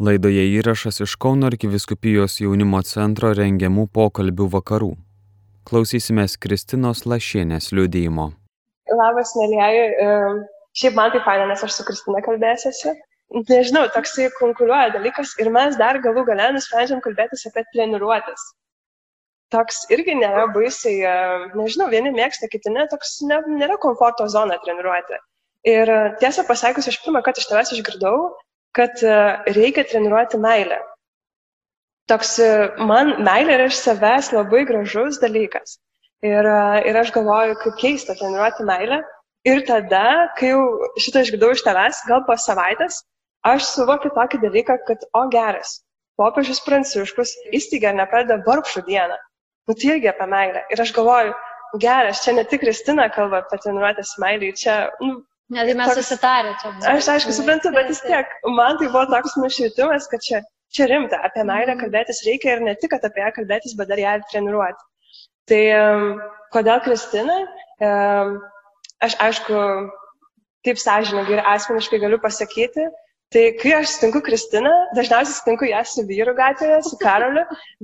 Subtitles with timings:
[0.00, 4.88] Laidoje įrašas iš Kauno arkiviskupijos jaunimo centro rengiamų pokalbių vakarų.
[5.68, 8.30] Klausysimės Kristinos Lašienės liudijimo.
[8.88, 9.84] Labas, mėlyjeji.
[10.80, 12.96] Šiaip man tai faina, nes aš su Kristina kalbėsiuosi.
[13.52, 18.48] Nežinau, toksai konkuruoja dalykas ir mes dar galų gale nusprendžiam kalbėtis apie treniruotės.
[19.52, 21.04] Toks irgi nėra baisiai,
[21.52, 25.20] nežinau, vieni mėgsta, kiti ne, toks ne, nėra komforto zona treniruoti.
[25.68, 28.30] Ir tiesą pasakius, aš pirmą kartą iš tavęs išgirdau,
[28.76, 29.02] kad
[29.50, 30.80] reikia treniruoti meilę.
[32.10, 32.36] Toks
[32.90, 35.78] man meilė yra iš savęs labai gražus dalykas.
[36.26, 36.46] Ir,
[36.84, 39.00] ir aš galvoju, kaip keista treniruoti meilę.
[39.48, 40.64] Ir tada, kai jau
[41.00, 42.98] šitą išgirdau iš tavęs, gal po savaitės,
[43.48, 45.78] aš suvokiu tokį dalyką, kad, o geras,
[46.20, 49.16] popiežius Pranciškus įsteigė ir nepradeda vargšų dieną.
[49.68, 50.66] Nu tai irgi apie meilę.
[50.74, 51.32] Ir aš galvoju,
[51.80, 56.06] geras, čia ne tik Kristina kalba apie treniruotės meilį, čia, nu, Ne, tai mes toks,
[56.06, 56.72] susitarė čia.
[56.92, 61.18] Aš aišku suprantu, bet vis tiek, man tai buvo toks nušvietimas, kad čia, čia rimta,
[61.26, 61.80] apie meilę mhm.
[61.82, 64.86] kalbėtis reikia ir ne tik apie ją kalbėtis, bet dar ją treniruoti.
[65.50, 65.62] Tai
[66.54, 67.40] kodėl Kristina?
[69.02, 69.62] Aš aišku,
[70.66, 72.86] taip sąžininkai ir asmeniškai galiu pasakyti,
[73.34, 77.42] tai kai aš sutinku Kristiną, dažniausiai sutinku ją su vyru gatvėje, su Karoliu,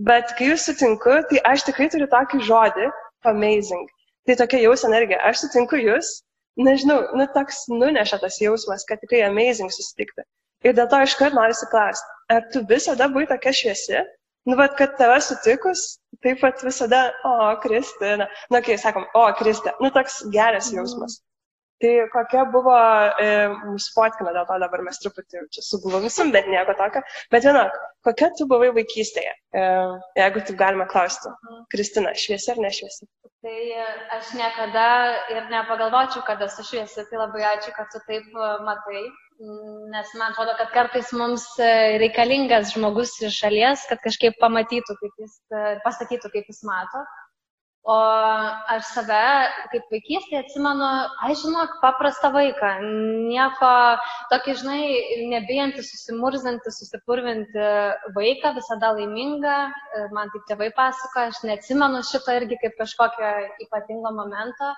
[0.08, 2.91] bet kai jūs sutinku, tai aš tikrai turiu tokį žodį,
[3.33, 3.91] amazing.
[4.27, 5.19] Tai tokia jaus energija.
[5.27, 6.17] Aš sutinku jūs
[6.57, 10.25] nežinau, nu toks nuneša tas jausmas, kad tikrai amazing susitikti.
[10.65, 14.03] Ir dėl to iškart noriu klausti, ar tu visada buvai tokia šviesi?
[14.47, 17.33] Nu, bet kad tave sutikus, taip pat visada, o,
[17.63, 21.19] Kristina, nu, kai sakom, o, Kristė, nu, toks geras jausmas.
[21.83, 22.77] Tai kokia buvo,
[23.21, 23.27] e,
[23.67, 27.03] mūsų fotkina, dėl to dabar mes truputį čia suglumsim, bet nieko tokio.
[27.35, 29.67] Bet vienok, kokia tu buvai vaikystėje, e,
[30.23, 31.35] jeigu taip galima klausti.
[31.75, 33.09] Kristina, šviesi ar nešviesi?
[33.45, 33.59] Tai
[34.17, 34.87] aš niekada
[35.31, 39.05] ir nepagalvočiau, kad esu šviesi, tai labai ačiū, kad tu taip e, matai.
[39.93, 41.69] Nes man atrodo, kad kartais mums e,
[42.01, 47.05] reikalingas žmogus iš šalies, kad kažkaip pamatytų, kaip jis, e, pasakytų, kaip jis mato.
[47.87, 47.97] O
[48.75, 49.19] aš save,
[49.70, 50.86] kaip vaikystėje, atsimenu,
[51.23, 52.70] aš žinok, paprastą vaiką,
[53.30, 53.69] nieko
[54.33, 54.80] tokį, žinai,
[55.30, 57.69] nebijantį, susimurzantį, susipurvinti
[58.17, 59.55] vaiką, visada laimingą,
[60.19, 63.30] man taip tėvai pasako, aš neatsimenu šito irgi kaip kažkokio
[63.69, 64.73] ypatingo momento.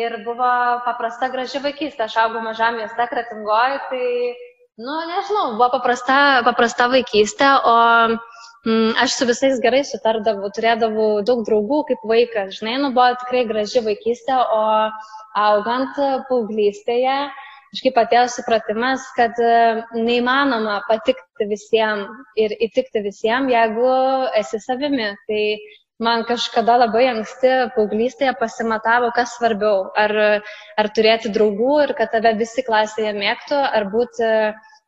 [0.00, 0.48] Ir buvo
[0.88, 4.08] paprasta graži vaikystė, aš augau mažam mieste, kretingoju, tai,
[4.80, 7.76] nu, nežinau, buvo paprasta, paprasta vaikystė, o
[8.98, 13.82] aš su visais gerai sutardavau, turėdavau daug draugų kaip vaikas, žinai, nu buvo tikrai graži
[13.84, 14.62] vaikystė, o
[15.38, 15.94] augant
[16.30, 17.16] paauglystėje,
[17.70, 22.08] kažkaip atėjo supratimas, kad e, neįmanoma patikti visiems
[22.42, 23.92] ir įtikti visiems, jeigu
[24.40, 25.12] esi savimi.
[25.28, 25.42] Tai
[26.02, 29.92] man kažkada labai anksti paauglystėje pasimatavo, kas svarbiau.
[29.94, 30.16] Ar,
[30.80, 34.32] ar turėti draugų ir kad tave visi klasėje mėgtų, ar būti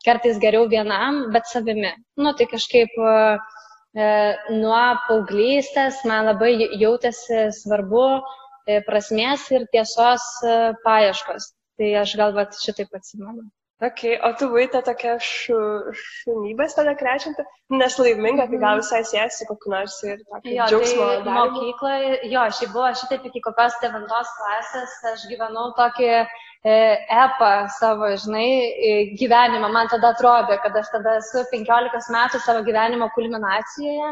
[0.07, 1.93] kartais geriau vienam, bet savimi.
[2.19, 3.58] Nu, tai kažkaip uh, E,
[3.97, 11.55] nuo paauglystės man labai jautėsi svarbu e, prasmės ir tiesos e, paieškos.
[11.79, 13.47] Tai aš galbūt šitaip atsimenu.
[13.79, 15.57] Ok, o tu buvai ta tokia šu,
[15.95, 18.83] šunybės tada krečianti, nes laiminga, tai gal mhm.
[18.83, 21.07] visai sėsi kokiu nors ir tokį jo, džiaugsmo.
[21.29, 26.25] Tai mokykloje, jo, šiaip buvo šitaip iki kokios devintos klasės, aš gyvenau tokį E,
[26.65, 28.49] epą savo, žinai,
[28.91, 29.71] e, gyvenimą.
[29.73, 34.11] Man tada atrodė, kad aš tada esu 15 metų savo gyvenimo kulminacijoje,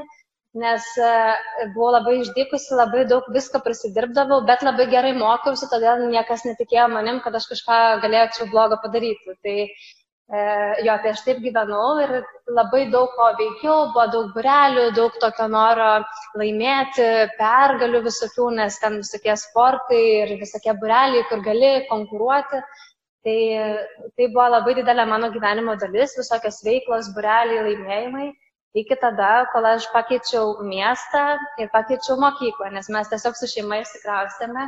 [0.63, 1.11] nes e,
[1.75, 7.21] buvau labai išdykusi, labai daug visko prisidirbdavau, bet labai gerai mokiausi, todėl niekas netikėjo manim,
[7.21, 9.37] kad aš kažką galėčiau blogo padaryti.
[9.43, 12.13] Tai E, jo, tai aš taip gyvenau ir
[12.51, 15.91] labai daug ko veikiau, buvo daug burelių, daug tokio noro
[16.41, 17.07] laimėti,
[17.39, 22.63] pergalių visokių, nes ten visokie sportai ir visokie bureliai, kur gali konkuruoti.
[23.27, 23.39] Tai,
[24.15, 28.27] tai buvo labai didelė mano gyvenimo dalis, visokios veiklos, bureliai, laimėjimai.
[28.77, 31.23] Iki tada, kol aš pakeičiau miestą
[31.63, 34.67] ir pakeičiau mokyklą, nes mes tiesiog su šeima išsikraustėme.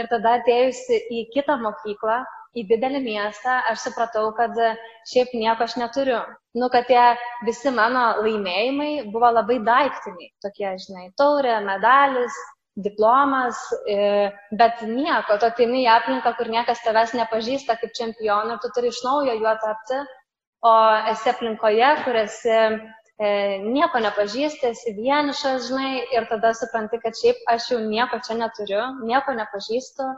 [0.00, 4.56] Ir tada atėjusi į kitą mokyklą, į didelį miestą, aš supratau, kad
[5.10, 6.20] šiaip nieko aš neturiu.
[6.54, 7.04] Nu, kad tie
[7.46, 10.30] visi mano laimėjimai buvo labai daiktiniai.
[10.44, 12.36] Tokie, žinai, taurė, medalis,
[12.76, 18.62] diplomas, e, bet nieko, tu ateini į aplinką, kur niekas tavęs nepažįsta kaip čempionų ir
[18.62, 20.00] tu turi iš naujo juo tapti,
[20.66, 20.74] o
[21.12, 23.30] esi aplinkoje, kur esi e,
[23.62, 28.82] nieko nepažįsti, esi vienišas, žinai, ir tada supranti, kad šiaip aš jau nieko čia neturiu,
[29.06, 30.10] nieko nepažįstu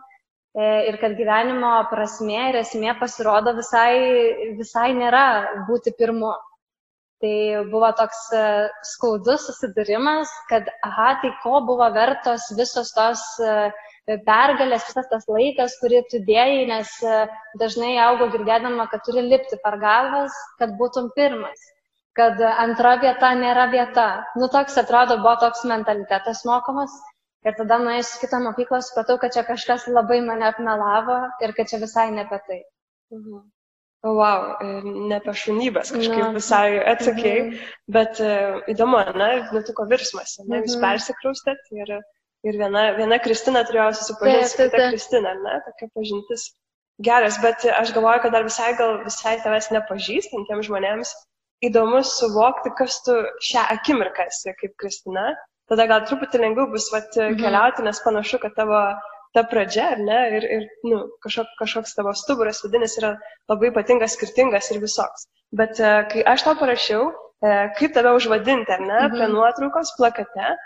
[0.57, 5.25] ir kad gyvenimo prasme ir esmė pasirodo visai, visai nėra
[5.69, 6.33] būti pirmu.
[7.21, 7.37] Tai
[7.73, 8.41] buvo toks e,
[8.85, 13.71] skaudus susidūrimas, kad, aha, tai ko buvo vertos visos tos e,
[14.27, 16.93] pergalės, visas tas laikas, kurį tu dėjai, nes
[17.63, 21.73] dažnai augo girdėdama, kad turi lipti per galvas, kad būtum pirmas.
[22.17, 24.07] kad antra vieta nėra vieta.
[24.41, 26.95] Nu, toks atrodo, buvo toks mentalitetas mokomas.
[27.47, 31.69] Ir tada nuėjus į kitą mokyklą, supratau, kad čia kažkas labai mane apmelavo ir kad
[31.71, 32.59] čia visai ne apie tai.
[33.15, 33.45] Mhm.
[34.07, 34.43] Wow,
[34.85, 36.33] ne apie šunybės kažkaip no.
[36.37, 37.71] visai atsakėjai, mm -hmm.
[37.97, 40.85] bet uh, įdomu, na, nutiko virsmas, ne, jūs mhm.
[40.85, 41.93] persikraustėt ir,
[42.47, 46.47] ir viena, viena Kristina turėjo susipažinti su kita Kristina, ne, tokia pažintis
[47.09, 51.13] geras, bet aš galvoju, kad dar visai gal visai tavęs nepažįstantiems žmonėms
[51.67, 53.17] įdomu suvokti, kas tu
[53.49, 55.33] šią akimirką esi kaip Kristina,
[55.71, 57.39] tada gal truputį lengviau bus vat, mhm.
[57.43, 58.81] keliauti, nes panašu, kad tavo
[59.37, 63.17] ta pradžia, ar ne, ir, ir nu, kažkok, kažkoks tavo stuburas vidinis yra
[63.51, 65.27] labai ypatingas, skirtingas ir visoks.
[65.57, 69.13] Bet uh, kai aš tau parašiau, uh, kaip tave užvadinti, ar ne, mhm.
[69.13, 70.57] prie nuotraukos plakate,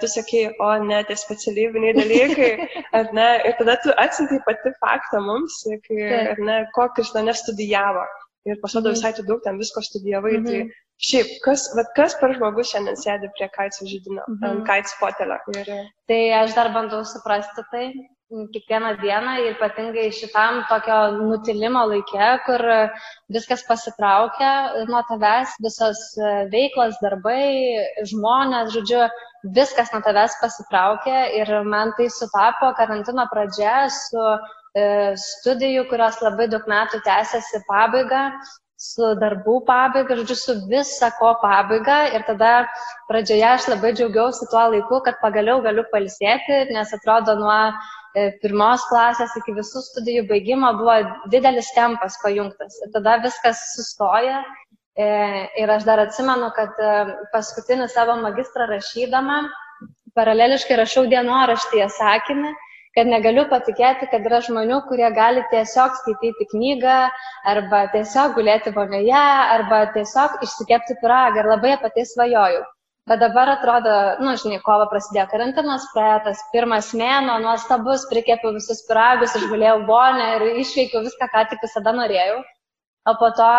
[0.00, 2.48] tu sakai, o ne, tie specialybiniai dalykai,
[2.98, 6.00] ar ne, ir tada tu atsintai pati faktą mums, kai,
[6.32, 8.02] ar ne, kokius to nestudijavo.
[8.48, 8.96] Ir pasirodo mhm.
[8.98, 10.74] visai tu daug ten visko studijavai, tai mhm.
[10.74, 14.46] tai Šiaip, kas, vat, kas per žmogus šiandien sėdi prie kaico žydinio, mhm.
[14.50, 15.38] ant kaico fotelio?
[15.54, 15.68] Ir...
[16.10, 17.84] Tai aš dar bandau suprasti tai
[18.28, 22.64] kiekvieną dieną ir ypatingai šitam tokio nutilimo laikė, kur
[23.32, 24.50] viskas pasitraukia
[24.90, 26.02] nuo tavęs, visos
[26.52, 27.40] veiklos, darbai,
[28.10, 29.06] žmonės, žodžiu,
[29.56, 36.50] viskas nuo tavęs pasitraukia ir man tai sutapo karantino pradžia su e, studijų, kurios labai
[36.52, 38.26] daug metų tęsiasi pabaiga
[38.78, 41.98] su darbų pabaiga, žodžiu, su visa ko pabaiga.
[42.14, 42.52] Ir tada
[43.10, 48.86] pradžioje aš labai džiaugiausi tuo laiku, kad pagaliau galiu palsėti, nes atrodo nuo e, pirmos
[48.90, 50.96] klasės iki visų studijų baigimo buvo
[51.34, 52.78] didelis tempas pajungtas.
[52.86, 54.44] Ir tada viskas sustoja.
[54.98, 55.08] E,
[55.58, 56.94] ir aš dar atsimenu, kad e,
[57.34, 59.42] paskutinį savo magistrą rašydama,
[60.18, 62.54] paraleliškai rašau dienoraštyje sakinį
[62.98, 66.96] kad negaliu patikėti, kad yra žmonių, kurie gali tiesiog skaityti knygą,
[67.52, 69.22] arba tiesiog gulėti vonioje,
[69.58, 72.66] arba tiesiog išsikepti piragą ir labai apie tai svajojau.
[73.08, 79.38] Bet dabar atrodo, nu, žinai, kovo prasidėjo karantinas, praeitas pirmas mėno, nuostabus, prikepiau visus piragus,
[79.38, 82.42] išgulėjau vonę ir išveikiau viską, ką tik visada norėjau
[83.10, 83.52] o po to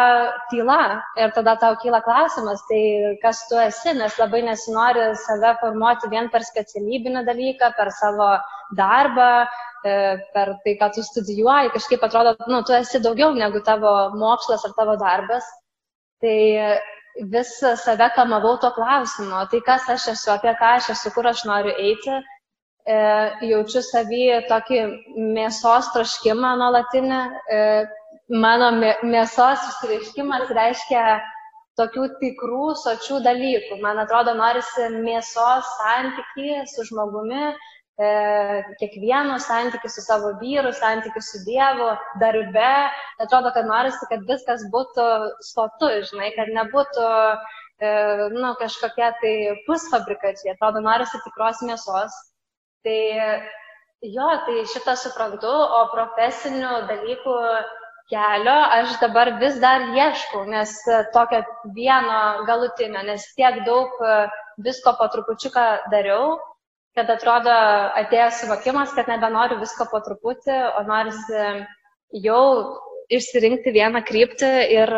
[0.52, 1.02] tyla.
[1.18, 6.30] Ir tada tau kyla klausimas, tai kas tu esi, nes labai nesinori save formuoti vien
[6.34, 8.30] per specialybinį dalyką, per savo
[8.78, 9.32] darbą,
[9.84, 9.96] e,
[10.36, 14.78] per tai, ką tu studijuoji, kažkaip atrodo, nu, tu esi daugiau negu tavo mokslas ar
[14.78, 15.46] tavo darbas.
[16.22, 16.40] Tai
[17.34, 21.46] vis save kamavau to klausimu, tai kas aš esu, apie ką aš esu, kur aš
[21.50, 22.20] noriu eiti.
[22.90, 22.98] E,
[23.46, 24.80] jaučiu savį tokį
[25.36, 27.20] mėsos troškimą nuolatinį,
[27.54, 27.60] e,
[28.30, 31.04] mano mėsos išreiškimas reiškia
[31.80, 33.80] tokių tikrų, sočių dalykų.
[33.84, 37.54] Man atrodo, norisi mėsos santyki su žmogumi,
[38.00, 38.10] e,
[38.82, 41.90] kiekvieno santykių su savo vyru, santykių su Dievu,
[42.22, 42.74] darbe.
[43.24, 45.08] Atrodo, kad norisi, kad viskas būtų
[45.52, 47.94] sotu, žinai, kad nebūtų e,
[48.36, 49.36] nu, kažkokie tai
[49.68, 50.54] pusfabrikačiai.
[50.58, 52.20] Atrodo, norisi tikros mėsos.
[52.84, 53.00] Tai
[54.08, 57.36] jo, tai šitą suprantu, o profesinių dalykų
[58.10, 61.44] kelio aš dabar vis dar ieškau, nes e, tokio
[61.76, 64.20] vieno galutinio, nes tiek daug e,
[64.66, 66.38] visko po trupučiuką dariau,
[66.98, 67.54] kad atrodo
[68.02, 71.44] atėjo suvokimas, kad nebenoriu visko po truputį, o norisi
[72.26, 72.44] jau
[73.14, 74.94] išsirinkti vieną kryptį ir,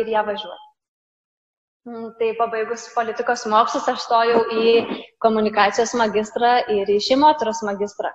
[0.00, 0.60] ir ją važiuoti.
[1.84, 4.70] Mm, tai pabaigus politikos mokslus aš stojau į
[5.20, 8.12] komunikacijos magistrą ir į šeimoteros magistrą.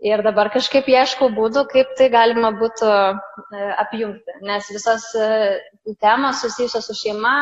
[0.00, 5.26] Ir dabar kažkaip ieškau būdų, kaip tai galima būtų e, apjungti, nes visos e,
[6.00, 7.34] temos susijusios su šeima,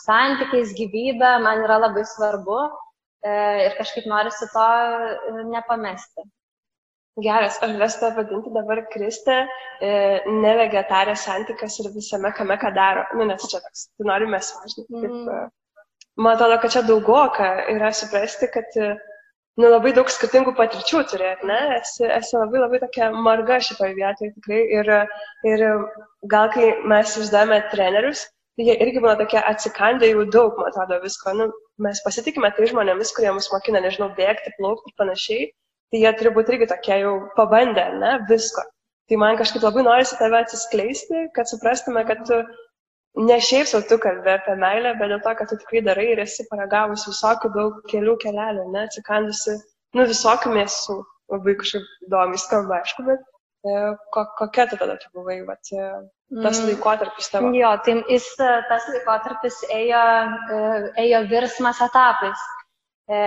[0.00, 3.34] santykiais, gyvybė man yra labai svarbu e,
[3.66, 4.68] ir kažkaip norisi to
[5.50, 6.24] nepamesti.
[7.20, 9.36] Geras, aš vestą vadinti dabar Kristę,
[9.80, 13.06] ne vegetarė santykas ir visame kame, ką daro.
[13.16, 15.08] Nu, nes čia toks, tu norime sąžininkai.
[15.08, 15.46] Mm.
[16.20, 18.76] Man atrodo, kad čia daugoka yra suprasti, kad
[19.60, 21.58] nu, labai daug skirtingų patirčių turi, ne?
[21.78, 24.62] Esi, esi labai labai tokia marga šitoje vietoje tikrai.
[24.78, 24.90] Ir,
[25.52, 25.64] ir
[26.32, 31.00] gal kai mes išdavome trenerius, tai jie irgi būna tokie atsikandę jau daug, man atrodo,
[31.04, 31.34] visko.
[31.40, 31.48] Nu,
[31.86, 35.50] mes pasitikime tai žmonėmis, kurie mus mokina, nežinau, bėgti, plaukti ir panašiai.
[35.92, 38.64] Tai jie turi būti irgi tokie jau pabandę, ne, visko.
[39.06, 42.40] Tai man kažkaip labai norisi tave atsiskleisti, kad suprastume, kad tu
[43.16, 46.20] ne šiaip sau tu kalbė apie meilę, bet dėl to, kad tu tikrai darai ir
[46.24, 49.56] esi paragavus visokių daug kelių kelelių, ne, atsikandusi,
[49.96, 50.98] nu, visokių mėsų,
[51.32, 53.78] labai kažkaip įdomiai skamba, aišku, bet e,
[54.12, 55.88] ko, kokia tu tada tu buvai, vat, e,
[56.42, 56.68] tas mm.
[56.72, 57.54] laikotarpis tavo?
[57.56, 60.04] Jo, tai jis, e, tas laikotarpis ėjo,
[60.58, 60.60] e,
[61.06, 62.44] ėjo virsmas etapais.
[63.06, 63.18] E,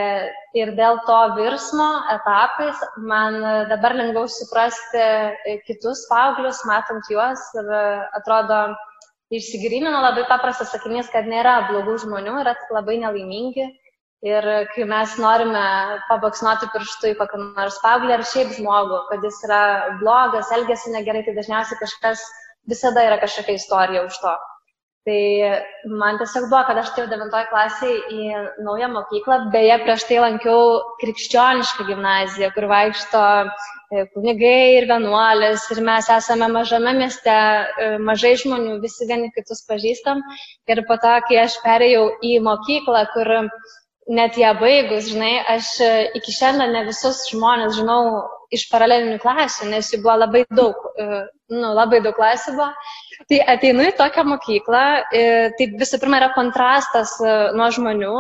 [0.60, 5.06] ir dėl to virsmo etapais man dabar lengviau suprasti
[5.64, 7.72] kitus paauglius, matant juos ir
[8.20, 8.66] atrodo,
[9.34, 13.70] išsigrynino labai paprastas sakinys, kad nėra blogų žmonių, yra labai nelaimingi.
[14.28, 15.64] Ir kai mes norime
[16.10, 19.62] pabaksnuoti pirštų į kokį nors paauglį ar šiaip žmogų, kad jis yra
[20.02, 22.26] blogas, elgesi negerai, tai dažniausiai kažkas,
[22.68, 24.34] visada yra kažkokia istorija už to.
[25.10, 30.22] Tai man tiesiog buvo, kad aš atėjau 9 klasiai į naują mokyklą, beje, prieš tai
[30.22, 30.64] lankiau
[31.02, 33.24] krikščionišką gimnaziją, kur vaikšto
[33.90, 37.38] E, kunigai ir vienuolis ir mes esame mažame mieste,
[37.86, 40.22] e, mažai žmonių, visi vieni kitus pažįstam.
[40.70, 43.32] Ir po to, kai aš perėjau į mokyklą, kur
[44.20, 45.90] net ją baigus, žinai, aš e,
[46.22, 48.04] iki šiandien ne visus žmonės žinau
[48.54, 50.86] iš paralelinių klasių, nes jų buvo labai daug,
[51.50, 52.70] nu, labai daug klasių buvo.
[53.28, 58.14] Tai ateinu į tokią mokyklą, tai visų pirma yra kontrastas nuo žmonių,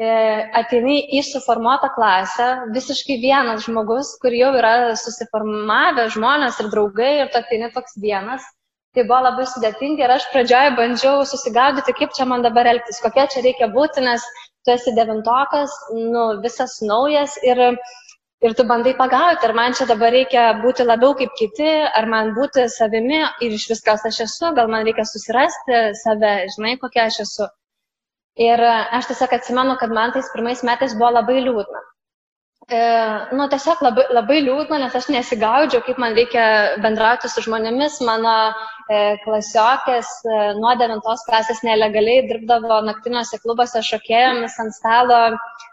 [0.00, 0.12] E,
[0.56, 7.28] ateini į suformuotą klasę, visiškai vienas žmogus, kur jau yra susiformavę žmonės ir draugai ir
[7.34, 8.46] tu ateini toks vienas.
[8.96, 13.28] Tai buvo labai sudėtinga ir aš pradžioje bandžiau susigaudyti, kaip čia man dabar elgtis, kokia
[13.34, 14.24] čia reikia būti, nes
[14.64, 17.62] tu esi devintokas, nu, visas naujas ir,
[18.46, 22.32] ir tu bandai pagauti, ar man čia dabar reikia būti labiau kaip kiti, ar man
[22.38, 27.20] būti savimi ir iš viskas aš esu, gal man reikia susirasti save, žinai, kokia aš
[27.26, 27.48] esu.
[28.48, 31.81] Ir e, aš tiesiog atsimenu, kad man tais pirmais metais buvo labai liūdna.
[32.72, 32.78] E,
[33.36, 36.44] nu, tiesiog labai, labai liūdna, nes aš nesigaudžiau, kaip man reikia
[36.84, 37.98] bendrauti su žmonėmis.
[38.08, 45.20] Mano e, klasiokės e, nuo 9 klasės nelegaliai dirbdavo naktiniuose klubuose šokėjomis ant stalo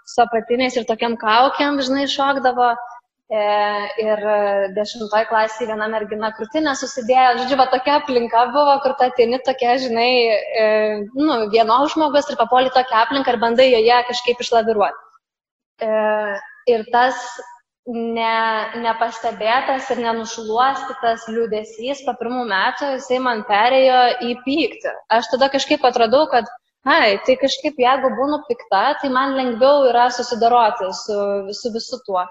[0.03, 2.73] su apatiniais ir tokiam kaukiam, žinai, šokdavo.
[4.01, 4.23] Ir
[4.73, 9.75] dešimtoj klasėje viena mergina krūtinę susidėjo, žodžiu, va tokia aplinka buvo, kur tu atini tokia,
[9.83, 10.07] žinai,
[11.13, 15.05] nu, vienos žmogus ir papuoli tokią aplinką ir bandai joje kažkaip išlaviruoti.
[16.67, 17.15] Ir tas
[17.89, 18.37] ne,
[18.83, 24.95] nepastebėtas ir nenušluostytas liūdėsys po pirmų metų, jisai man perėjo į pyktį.
[25.19, 26.49] Aš tada kažkaip atradau, kad
[26.85, 31.17] ai, tai kažkaip jeigu būnu pikta, tai man lengviau yra susidoroti su,
[31.55, 32.25] su visu tuo.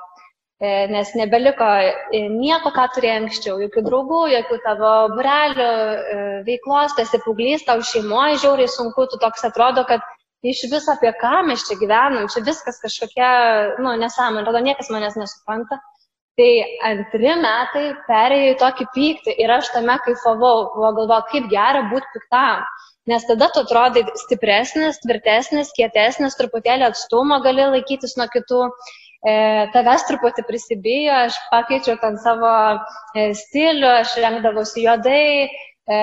[0.58, 5.66] E, nes nebeliko e, nieko, ką turėjai anksčiau, jokių draugų, jokių tavo burelių,
[6.14, 6.16] e,
[6.48, 10.02] veiklos, tu esi paauglys, tau šeimoje žiauriai sunku, tu toks atrodo, kad
[10.42, 13.30] iš viso apie ką mes čia gyvenam, čia viskas kažkokia,
[13.82, 15.80] nu, nesąmonė, atrodo, niekas manęs nesupranta.
[16.38, 16.50] Tai
[16.86, 22.12] antri metai perėjo į tokį pyktį ir aš tame kaifavau, buvo galvo, kaip gera būti
[22.14, 22.62] piktam.
[23.10, 29.32] Nes tada tu atrodai stipresnis, tvirtesnis, kietesnis, truputėlį atstumą gali laikytis nuo kitų e,
[29.74, 32.52] tavęs truputį prisibijo, aš pakeičiau ten savo
[33.16, 35.48] e, stilių, aš rengdavausi juodai,
[35.88, 35.98] e,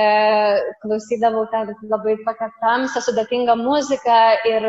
[0.81, 4.17] klausydavau ten labai tokią tamsią, sudėtingą muziką
[4.49, 4.67] ir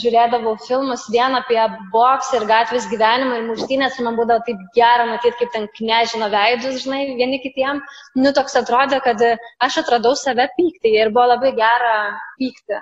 [0.00, 1.60] žiūrėdavau filmus vien apie
[1.94, 6.30] boksą ir gatvės gyvenimą ir muštynės ir man būdavo taip gera matyti, kaip ten knežino
[6.32, 7.82] veidus, žinai, vieni kitiem.
[8.20, 9.24] Nu, toks atrodė, kad
[9.66, 11.96] aš atradau save pykti ir buvo labai gera
[12.40, 12.80] pykti.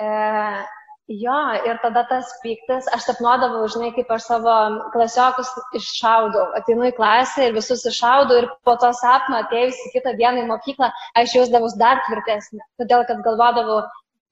[0.00, 0.08] E,
[1.12, 1.36] Jo,
[1.68, 4.54] ir tada tas piktas, aš sapnuodavau, žinai, kaip aš savo
[4.94, 6.46] klasiokus iššaudau.
[6.56, 10.88] Ateinu į klasę ir visus iššaudau ir po to sapno atėjusi kitą dieną į mokyklą,
[11.20, 12.62] aš jausdavus dar tvirtesnė.
[12.80, 13.82] Todėl, kad galvodavau,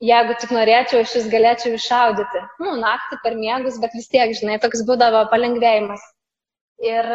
[0.01, 2.45] jeigu tik norėčiau, aš vis galėčiau iššaudyti.
[2.65, 6.09] Nu, naktį per miegus, bet vis tiek, žinai, toks būdavo palengvėjimas.
[6.83, 7.07] Ir,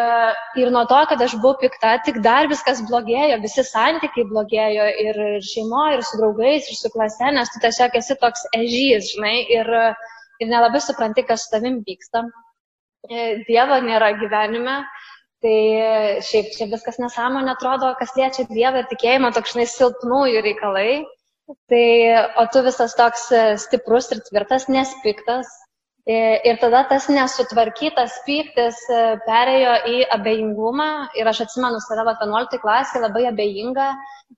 [0.56, 5.20] ir nuo to, kad aš buvau pikta, tik dar viskas blogėjo, visi santykiai blogėjo ir
[5.44, 9.72] šeimoje, ir su draugais, ir su klase, nes tu tiesiog esi toks ežys, žinai, ir,
[10.40, 12.24] ir nelabai supranti, kas su tavim vyksta.
[13.12, 14.78] E, Dievo nėra gyvenime,
[15.44, 15.60] tai
[16.30, 20.90] šiaip čia viskas nesąmonė atrodo, kas liečia Dievą ir tikėjimą, toks, žinai, silpnųjų reikalai.
[21.68, 21.86] Tai,
[22.40, 23.30] o tu visas toks
[23.68, 25.67] stiprus ir tvirtas, nespiktas, E,
[26.08, 30.90] ir tada tas nesutvarkytas pyktis e, perėjo į abejingumą.
[31.20, 33.90] Ir aš atsimenu save 11 klasė labai abejinga,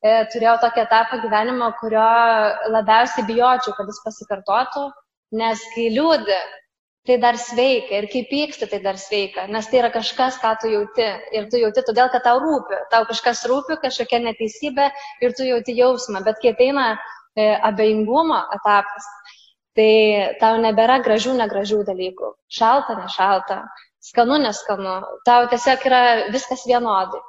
[0.01, 2.07] e, turėjau tokį etapą gyvenimo, kurio
[2.73, 4.87] labiausiai bijočiau, kad jis pasikartotų,
[5.37, 6.39] nes kai liūdė,
[7.05, 8.01] tai dar sveika.
[8.01, 11.05] Ir kai pyksti, tai dar sveika, nes tai yra kažkas, ką tu jauti.
[11.37, 14.89] Ir tu jauti todėl, kad tau rūpi, tau kažkas rūpi, kažkokia neteisybė
[15.21, 16.95] ir tu jauti jausmą, bet kai ateina
[17.39, 19.05] abejingumo etapas,
[19.79, 19.91] tai
[20.41, 22.33] tau nebėra gražių, negražių dalykų.
[22.51, 23.61] Šalta, nešalta,
[24.03, 24.99] skanu, neskanu.
[25.27, 26.01] Tau tiesiog yra
[26.33, 27.21] viskas vienodai.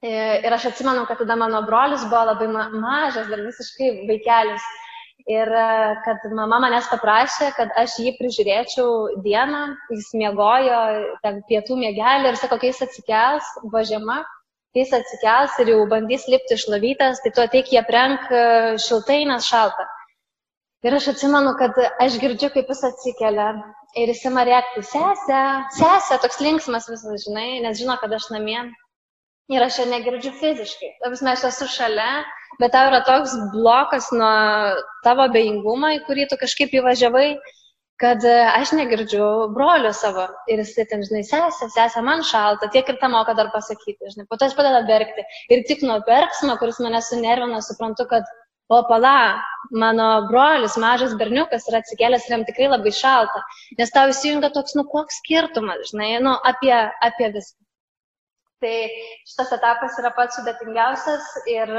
[0.00, 0.12] E,
[0.44, 4.68] ir aš atsimenu, kad tada mano brolis buvo labai mažas, dar visiškai vaikelis.
[5.28, 5.66] Ir e,
[6.04, 10.80] kad mama manęs paprašė, kad aš jį prižiūrėčiau dieną, jis miegojo,
[11.24, 14.22] ten pietų mėgelį ir sako, kai jis atsikels, buvo žiema,
[14.72, 18.44] kai jis atsikels ir jau bandys lipti iš lavytės, tai tu ateik jį aprenk e,
[18.80, 19.88] šiltai, nes šalta.
[20.80, 23.50] Ir aš atsimenu, kad aš girdžiu, kaip jis atsikelia
[24.00, 25.40] ir jis ima rėkti, sesė,
[25.76, 28.62] sesė, toks linksmas visas, žinai, nes žino, kad aš namie.
[29.50, 30.88] ir aš jo negirdžiu fiziškai.
[31.02, 32.10] Tavis mes esu šalia,
[32.60, 34.34] bet tau yra toks blokas nuo
[35.02, 37.24] tavo bejingumo, į kurį tu kažkaip įvažiavai,
[38.00, 39.24] kad e, aš negirdžiu
[39.56, 40.28] brolio savo.
[40.48, 44.28] Ir jis ten, žinai, sesė, sesė, man šalta, tiek ir tą moka dar pasakyti, žinai,
[44.30, 45.26] po to jis pradeda verkti.
[45.50, 48.30] Ir tik nuo verksmo, kuris mane sunervina, suprantu, kad
[48.70, 49.42] o pala,
[49.82, 53.42] mano brolis, mažas berniukas yra atsikėlęs ir jam tikrai labai šalta,
[53.80, 56.76] nes tau įsijungia toks, nu, koks skirtumas, žinai, nu, apie,
[57.08, 57.56] apie viską.
[58.60, 58.76] Tai
[59.24, 61.70] šitas etapas yra pats sudėtingiausias ir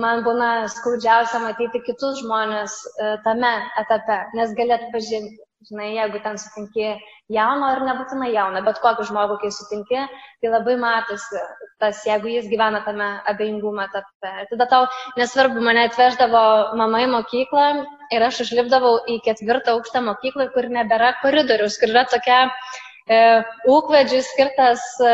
[0.00, 3.50] man būna skaudžiausia matyti kitus žmonės e, tame
[3.82, 5.43] etape, nes galėt pažinti.
[5.64, 6.88] Žinai, jeigu ten sutinki
[7.32, 10.02] jauno ar nebūtinai jauno, bet kokį žmogų, kai sutinki,
[10.42, 11.40] tai labai matosi
[11.80, 14.32] tas, jeigu jis gyvena tame abejingumo etape.
[14.52, 14.88] Tada tau
[15.20, 16.44] nesvarbu, mane atveždavo
[16.80, 17.68] mama į mokyklą
[18.12, 24.22] ir aš užlipdavau į ketvirtą aukštą mokyklą, kur nebėra koridorius, kur yra tokia E, ūkvedžiui
[24.24, 25.08] skirtas e,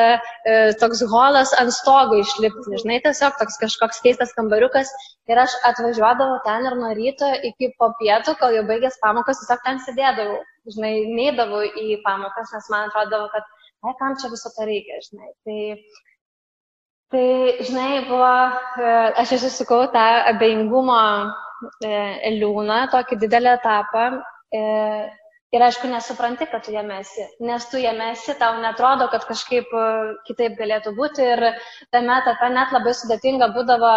[0.46, 4.88] e, toks holas ant stogo išlipti, žinai, tiesiog toks kažkoks keistas kambariukas
[5.26, 9.64] ir aš atvažiuodavau ten ir nuo ryto iki po pietų, kol jau baigęs pamokas, tiesiog
[9.64, 10.38] ten sėdėdavau,
[10.70, 13.42] žinai, neidavau į pamokas, nes man atrodo, kad,
[13.82, 15.34] ai, kam čia viso to reikia, žinai.
[15.42, 15.60] Tai,
[17.10, 17.26] tai
[17.66, 18.34] žinai, buvo,
[19.18, 21.02] aš įsisukau tą abejingumo
[21.82, 24.10] liūną, tokį didelį etapą
[25.50, 29.72] Ir aišku, nesupranti, kad tu jame esi, nes tu jame esi, tau netrodo, kad kažkaip
[29.74, 29.86] e,
[30.28, 31.42] kitaip galėtų būti ir
[31.90, 33.90] tame etape net labai sudėtinga būdavo,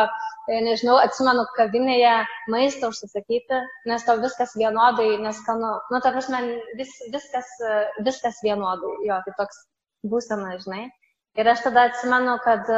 [0.50, 2.16] e, nežinau, atsimenu, kavinėje
[2.56, 5.76] maistą užsisakyti, nes tau viskas vienodai neskanu.
[5.94, 6.42] Nu, ta prasme,
[6.82, 7.78] vis, viskas, e,
[8.10, 9.62] viskas vienodai, jo, tai toks
[10.10, 10.88] būsena, žinai.
[11.38, 12.74] Ir aš tada atsimenu, kad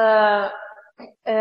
[1.31, 1.35] E,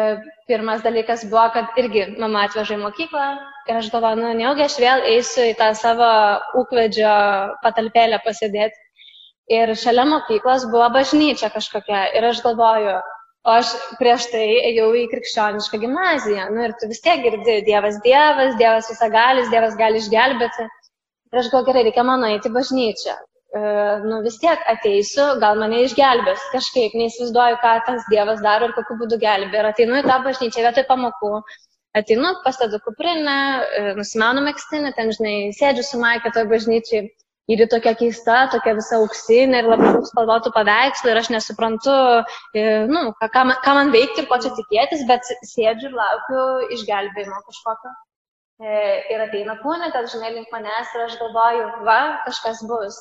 [0.49, 3.27] pirmas dalykas buvo, kad irgi mama atvežė į mokyklą
[3.69, 6.09] ir aš galvoju, nu, neaugi aš vėl eisiu į tą savo
[6.61, 7.15] ūkvedžio
[7.65, 8.81] patalpėlę pasėdėti.
[9.53, 12.95] Ir šalia mokyklos buvo bažnyčia kažkokia ir aš galvoju,
[13.45, 16.49] o aš prieš tai ėjau į krikščionišką gimnaziją.
[16.55, 20.67] Nu, ir tu vis tiek girdi, Dievas, Dievas, Dievas visagalis, Dievas gali išgelbėti.
[21.35, 23.19] Ir aš galvoju, gerai, reikia man eiti į bažnyčią.
[24.09, 28.97] Nu vis tiek ateisiu, gal mane išgelbės kažkaip, neįsivaizduoju, ką tas Dievas daro ir kokiu
[29.03, 29.61] būdu gelbė.
[29.61, 31.31] Ir ateinu į tą bažnyčią vietoj pamokų,
[31.99, 33.37] ateinu, pastedu kuprinę,
[33.81, 37.05] e, nusimaunu mėgstinę, ten, žinai, sėdžiu su Maikė toje bažnyčiai.
[37.53, 41.97] Ir ji tokia keista, tokia visa auksinė ir labai daug spalvotų paveikslų ir aš nesuprantu,
[42.57, 46.47] e, nu, ką, ką, man, veikti ir ko čia tikėtis, bet sėdžiu ir laukiu
[46.79, 47.93] išgelbėjimo kažkokio.
[48.65, 52.97] Ir ateina kūnikas, žinai, link manęs ir aš galvoju, va, kažkas bus.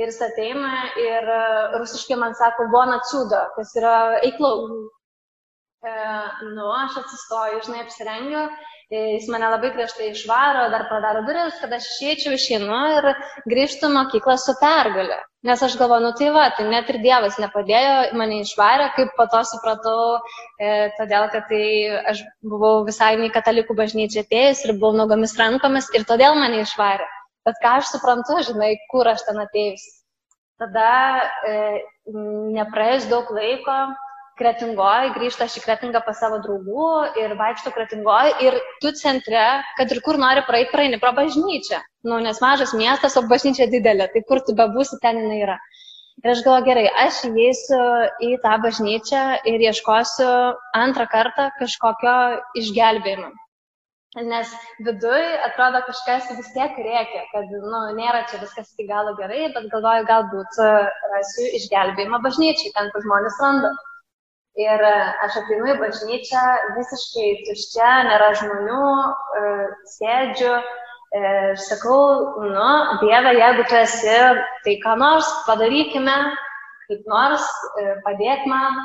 [0.00, 1.40] Ir jis ateina ir e,
[1.76, 4.54] rusiškai man sako, bona ciuda, kas yra eiklau.
[5.82, 8.42] Nu, aš atsistoju, žinai, apsirengiu,
[8.86, 13.08] e, jis mane labai griežtai išvaro, dar padaro duris, kad aš išeičiau, išeinu ir
[13.50, 15.16] grįžtu mokyklą su pergalė.
[15.48, 19.26] Nes aš galvoju, nu tai va, tai net ir Dievas nepadėjo, mane išvarė, kaip po
[19.32, 20.04] to supratau,
[20.62, 21.64] e, todėl kad tai
[22.12, 22.22] aš
[22.54, 27.10] buvau visai į katalikų bažnyčią atėjus ir buvau nuogomis rankomis ir todėl mane išvarė.
[27.42, 29.90] Bet ką aš suprantu, žinai, kur aš ten atėjus.
[30.62, 30.94] Tada
[31.50, 31.58] e,
[32.54, 33.80] nepraėjus daug laiko,
[34.42, 36.88] kretingoji, grįžta aš į kretingą pas savo draugų
[37.22, 39.44] ir vaikšto kretingoji ir tu centre,
[39.78, 41.80] kad ir kur nori praeiti, praeini pro bažnyčią.
[42.10, 45.60] Nu, nes mažas miestas, o bažnyčia didelė, tai kur tu bebūsi, ten jinai yra.
[46.22, 47.78] Ir aš galvoju, gerai, aš įeisiu
[48.26, 50.28] į tą bažnyčią ir ieškosiu
[50.78, 52.16] antrą kartą kažkokio
[52.60, 53.30] išgelbėjimo.
[54.28, 54.50] Nes
[54.86, 59.70] viduj atrodo kažkas vis tiek reikia, kad nu, nėra čia viskas iki galo gerai, bet
[59.72, 60.60] galvoju, galbūt
[61.14, 63.72] rasiu išgelbėjimą bažnyčiai, ten kur žmonės randa.
[64.60, 66.42] Ir e, aš ateinu į bažnyčią
[66.76, 68.88] visiškai tuščia, nėra žmonių,
[69.40, 69.52] e,
[69.96, 70.56] sėdžiu,
[71.60, 72.04] sakau,
[72.40, 72.68] nu,
[73.02, 74.14] Dieve, jeigu tu esi,
[74.64, 76.14] tai ką nors padarykime,
[76.88, 77.44] kaip nors,
[78.06, 78.78] padėk man.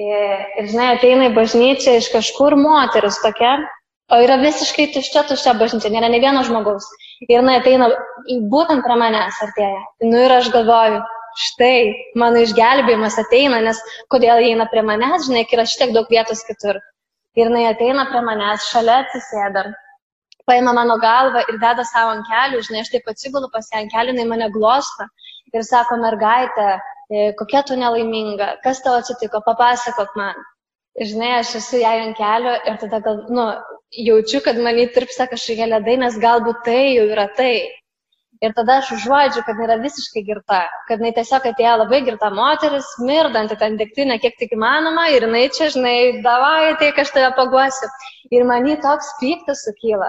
[0.00, 3.52] Ir žinai, ateina į bažnyčią iš kažkur moteris tokia,
[4.10, 6.88] O yra visiškai tuščia, tuščia bažnyčia, nėra ne vieno žmogaus.
[7.28, 7.86] Ir jinai ateina
[8.50, 9.82] būtent prie manęs artėja.
[10.02, 10.98] Nu ir aš galvoju,
[11.38, 13.80] štai mano išgelbėjimas ateina, nes
[14.12, 16.80] kodėl jie eina prie manęs, žinai, yra šitiek daug vietos kitur.
[17.38, 19.68] Ir jinai ateina prie manęs, šalia atsisėda,
[20.50, 23.92] paima mano galvą ir deda savo ant kelių, žinai, aš taip atsigulu pas ją ant
[23.92, 25.06] kelių, jinai mane glosto
[25.54, 26.70] ir sako, mergaitė,
[27.10, 30.40] e, kokia tu nelaiminga, kas tau atsitiko, papasakok man.
[30.98, 33.46] Ir žinai, aš esu jai ant kelio ir tada gal, nu,
[34.06, 37.54] jaučiu, kad man įtirpsta kažkokie ledai, nes galbūt tai jau yra tai.
[38.40, 42.86] Ir tada aš užuodžiu, kad yra visiškai girta, kad jinai tiesiog atėjo labai girta moteris,
[43.04, 47.90] mirdanti ten degtinę kiek tik įmanoma ir jinai čia, žinai, davai, tai aš tave paguosiu.
[48.32, 50.08] Ir man į toks piktas sukyla.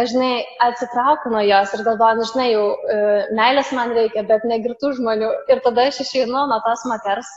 [0.00, 0.32] Aš, žinai,
[0.66, 2.96] atsitraukiu nuo jos ir galvoju, nu, žinai, jau e,
[3.38, 5.30] meilės man reikia, bet negirtų žmonių.
[5.54, 7.30] Ir tada aš išeinu nuo tos moters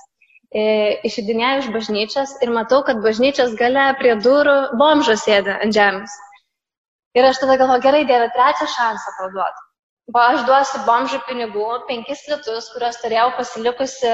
[0.49, 0.63] e,
[1.09, 6.17] išidinėjau iš bažnyčios ir matau, kad bažnyčios gale prie durų bomžas sėdi ant žemės.
[7.17, 9.65] Ir aš tada galvoju, gerai, Dieve, trečią šansą tau duodu.
[10.11, 14.09] Va, aš duosiu bomžui pinigų, penkis litus, kuriuos turėjau pasilikusi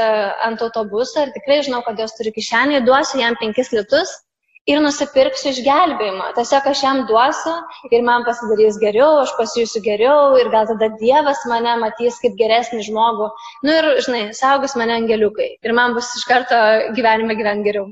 [0.46, 4.12] ant autobuso ir tikrai žinau, kad jos turi kišenį, duosiu jam penkis litus
[4.70, 6.28] ir nusipirksiu išgelbėjimą.
[6.38, 7.56] Tiesiog aš jam duosiu
[7.90, 12.86] ir man pasidarys geriau, aš pasijusiu geriau ir gal tada Dievas mane matys kaip geresnį
[12.92, 13.32] žmogų.
[13.66, 16.60] Nu ir, žinai, saugus mane angeliukai ir man bus iš karto
[17.00, 17.90] gyvenime gyventi geriau.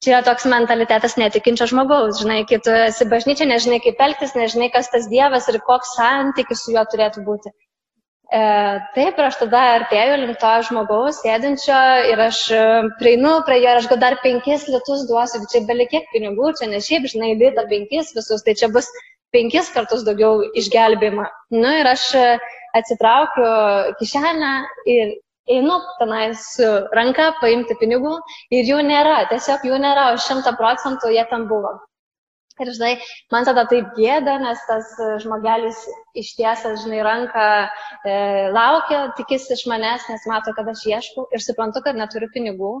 [0.00, 4.88] Čia toks mentalitetas netikinčio žmogaus, žinai, kai tu esi bažnyčia, nežinai kaip elgtis, nežinai, kas
[4.92, 7.52] tas Dievas ir koks santykis su juo turėtų būti.
[8.32, 8.40] E,
[8.94, 12.60] taip, ir aš tada artėjau link to žmogaus sėdinčio ir aš e,
[13.02, 16.70] prieinu prie jo ir aš gal dar penkis litus duosiu, čia belie kiek pinigų, čia
[16.70, 18.88] ne šiaip, žinai, lyta penkis visus, tai čia bus
[19.36, 21.28] penkis kartus daugiau išgelbėjimą.
[21.58, 22.24] Nu ir aš e,
[22.80, 23.50] atsitraukiu
[24.00, 24.54] kišenę
[24.94, 25.12] ir
[25.50, 28.18] einu tenai su ranka paimti pinigų
[28.54, 31.80] ir jų nėra, tiesiog jų nėra, o šimta procentų jie tam buvo.
[32.60, 32.92] Ir, žinai,
[33.32, 34.90] man tada taip gėda, nes tas
[35.22, 35.78] žmogelis
[36.20, 38.16] ištiesęs, žinai, ranką e,
[38.52, 42.74] laukia, tikisi iš manęs, nes mato, kad aš ieškau ir suprantu, kad neturiu pinigų.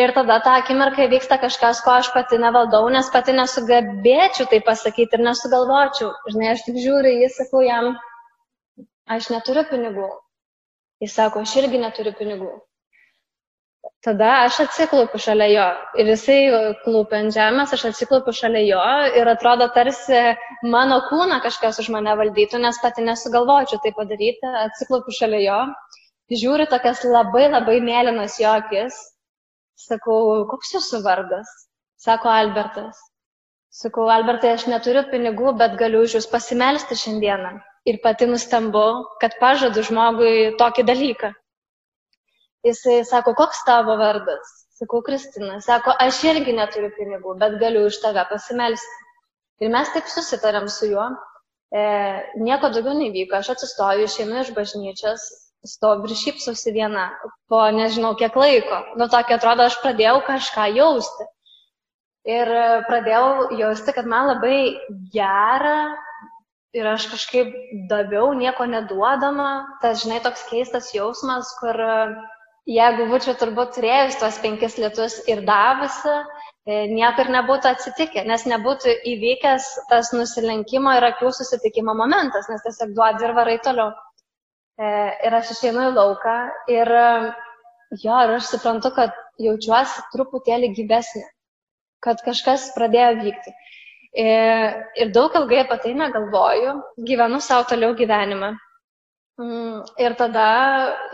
[0.00, 5.18] Ir tada tą akimirką vyksta kažkas, ko aš pati nevaldau, nes pati nesugebėčiau tai pasakyti
[5.18, 6.14] ir nesugalvočiau.
[6.30, 7.92] Žinai, aš tik žiūriu, jis sakau jam,
[9.18, 10.08] aš neturiu pinigų.
[11.00, 12.50] Jis sako, aš irgi neturiu pinigų.
[14.04, 15.64] Tada aš atsiklaupiu šalia jo
[16.00, 16.38] ir jisai
[16.84, 18.80] klūpia ant žemės, aš atsiklaupiu šalia jo
[19.20, 20.20] ir atrodo tarsi
[20.74, 25.60] mano kūną kažkas už mane valdytų, nes pati nesugalvočiau tai padaryti, atsiklaupiu šalia jo,
[26.42, 28.96] žiūriu tokias labai labai mėlynas jo akis,
[29.88, 31.52] sakau, koks jūsų vardas?
[32.00, 33.00] Sako Albertas.
[33.80, 37.58] Sakau, Albertai, aš neturiu pinigų, bet galiu už jūs pasimelsti šiandieną.
[37.88, 38.86] Ir pati nustembu,
[39.22, 41.30] kad pažadu žmogui tokį dalyką.
[42.66, 44.50] Jisai sako, koks tavo vardas?
[44.76, 45.60] Sakau, Kristina.
[45.64, 49.06] Sako, aš irgi neturiu pinigų, bet galiu už tave pasimelsti.
[49.64, 51.06] Ir mes taip susitarėm su juo.
[51.72, 51.82] E,
[52.40, 53.38] nieko daugiau nevyko.
[53.40, 55.24] Aš atsistoju, išeinu iš bažnyčios,
[55.68, 57.10] stoviu ir šypsosi viena
[57.48, 58.80] po nežinau kiek laiko.
[59.00, 61.28] Nu, tokia atrodo, aš pradėjau kažką jausti.
[62.28, 62.52] Ir
[62.88, 64.58] pradėjau jausti, kad man labai
[65.12, 65.78] gera
[66.76, 67.54] ir aš kažkaip
[67.90, 69.50] daviau, nieko neduodama.
[69.82, 71.78] Tas, žinai, toks keistas jausmas, kur
[72.70, 76.14] jeigu būčiau turbūt turėjus tuos penkis lietus ir davusi,
[76.66, 82.62] e, nieko ir nebūtų atsitikę, nes nebūtų įvykęs tas nusilenkimo ir akių susitikimo momentas, nes
[82.66, 83.90] tiesiog duodi ir varai toliau.
[84.78, 84.92] E,
[85.26, 86.36] ir aš išeinu į lauką
[86.72, 86.92] ir
[87.98, 91.26] jo, ir aš suprantu, kad jaučiuosi truputėlį gyvesnė,
[92.04, 93.56] kad kažkas pradėjo vykti.
[94.10, 94.24] E,
[95.02, 96.74] ir daug ilgai apie tai negalvoju,
[97.06, 98.56] gyvenu savo toliau gyvenimą.
[99.40, 100.46] Mm, ir tada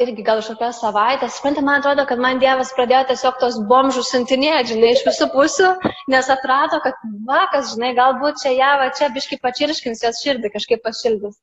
[0.02, 4.09] irgi gal iš kokios savaitės, suprantate, man atrodo, kad man Dievas pradėjo tiesiog tos bomžus
[4.11, 5.68] siuntinėti, žinai, iš visų pusių,
[6.14, 10.82] nes atrado, kad vakas, žinai, galbūt čia ją, va čia biškai pačirškins jos širdį, kažkaip
[10.88, 11.37] pašildys.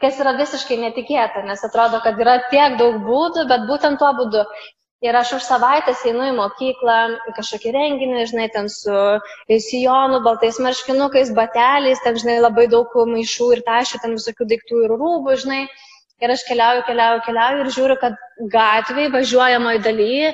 [0.00, 4.46] Kas yra visiškai netikėta, nes atrodo, kad yra tiek daug būdų, bet būtent tuo būdu.
[5.02, 8.98] Ir aš už savaitės einu į mokyklą, į kažkokį renginį, žinai, ten su
[9.50, 14.94] sijonu, baltais marškinukais, bateliais, ten, žinai, labai daug maišų ir tašių, ten visokių daiktų ir
[14.94, 15.64] rūbų, žinai.
[16.22, 18.20] Ir aš keliauju, keliauju, keliauju ir žiūriu, kad
[18.52, 20.28] gatvėje važiuojamoje dalyje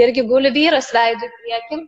[0.00, 1.78] irgi guli vyras veidų prieki.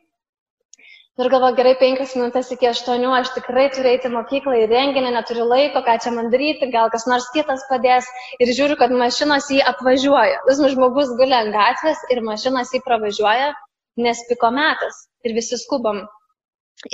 [1.19, 5.43] Ir galvoju, gerai, penkias minutės iki aštuonių, aš tikrai turiu eiti mokyklą į renginį, neturiu
[5.51, 8.07] laiko, ką čia man daryti, gal kas nors kitas padės.
[8.39, 10.39] Ir žiūriu, kad mašinos jį apvažiuoja.
[10.47, 13.51] Vis žmogus guli ant gatvės ir mašinos jį pravažiuoja,
[14.07, 16.05] nes piko metas ir visi skubam.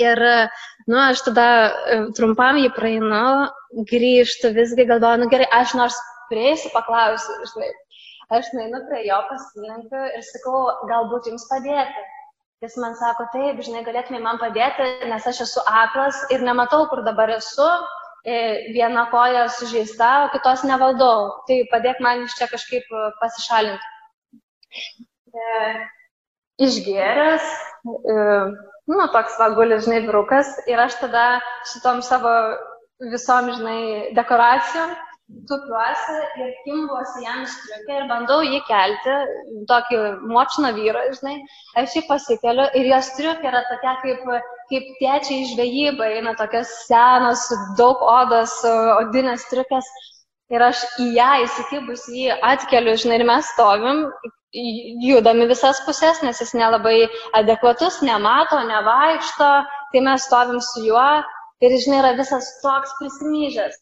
[0.01, 0.19] Ir,
[0.89, 3.23] nu, aš tada e, trumpam jį praeinu,
[3.93, 6.01] grįžtu, visgi galvoju, nu gerai, aš nors
[6.33, 7.71] prieisiu, paklausiu, žinai.
[8.35, 12.07] Aš nueinu prie jo, pasilinkiu ir sakau, galbūt jums padėti.
[12.65, 17.03] Jis man sako, taip, žinai, galėtumai man padėti, nes aš esu aklas ir nematau, kur
[17.05, 17.67] dabar esu,
[18.25, 18.37] e,
[18.73, 21.27] viena koja sužeista, o kitos nevaldau.
[21.49, 22.89] Tai padėk man iš čia kažkaip
[23.21, 23.93] pasišalinti.
[25.37, 25.61] E,
[26.65, 27.51] išgėręs,
[27.93, 28.17] e,
[28.89, 30.55] nu, toks vagulis, žinai, vyrukas.
[30.65, 31.27] Ir aš tada
[31.75, 32.33] šitom savo
[33.13, 33.81] visom, žinai,
[34.17, 34.97] dekoracijom
[35.49, 39.15] tupiuosi ir kimbuosi jam striukę ir bandau jį kelti,
[39.71, 39.99] tokį
[40.33, 41.35] močiną vyrą, žinai,
[41.81, 44.21] aš jį pasikeliu ir jos striukė yra tokia kaip,
[44.71, 47.43] kaip tėčiai žvejyba, eina tokios senos,
[47.79, 48.55] daug odos,
[49.01, 49.89] odinės striukės.
[50.55, 54.05] Ir aš į ją įsikibus jį atkeliu, žinai, ir mes stovim,
[55.03, 57.01] judami visas pusės, nes jis nelabai
[57.35, 59.49] adekvatus, nemato, nevaikšto,
[59.91, 61.09] tai mes stovim su juo
[61.59, 63.75] ir, žinai, yra visas toks prisimyžęs.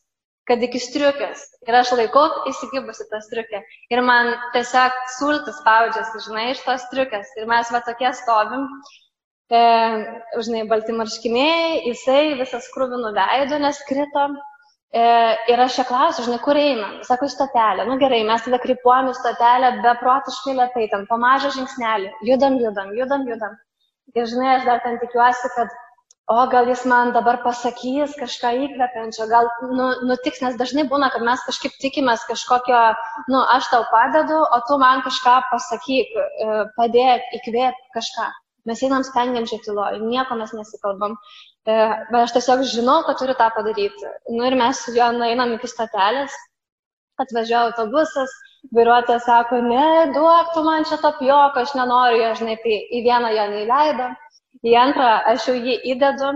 [0.50, 1.46] Kad iki striukės.
[1.66, 3.62] Ir aš laikau įsikibusi tą striukę.
[3.94, 7.32] Ir man tiesiog sultis spaudžiasi, žinai, iš tos striukės.
[7.40, 8.68] Ir mes va tokie stovim.
[9.54, 9.62] E,
[10.46, 14.28] žinai, balti marškiniai, jisai visas krūvinų veidų neskrito.
[14.96, 15.04] E,
[15.52, 16.92] ir aš ją klausiu, žinai, kur eina.
[17.06, 17.86] Sako, į stotelę.
[17.90, 22.14] Nu gerai, mes tada krypuojam į stotelę, beprotiškai lietai, ten po mažą žingsnelį.
[22.30, 23.58] Judam, judam, judam, judam.
[24.16, 25.74] Ir žinai, aš dar ten tikiuosi, kad
[26.28, 31.26] o gal jis man dabar pasakys kažką įkvepiančio, gal nu, nutiks, nes dažnai būna, kad
[31.26, 32.80] mes kažkaip tikimės kažkokio,
[33.30, 38.32] nu, aš tau padedu, o tu man kažką pasakyk, e, padėk, įkvėp kažką.
[38.66, 41.14] Mes einam stengiančiai tyloj, nieko mes nesikalbam,
[41.70, 41.78] e,
[42.10, 44.10] bet aš tiesiog žinau, kad turiu tą padaryti.
[44.34, 46.34] Nu ir mes su juo einam iki statelės,
[47.22, 48.34] atvažiavo autobusas,
[48.74, 53.50] vairuotojas sako, ne, duok tu man čia tapjoko, aš nenoriu, žinai, tai į vieną jo
[53.54, 54.14] neįleido
[54.66, 56.32] Į antrą aš jau jį įdedu,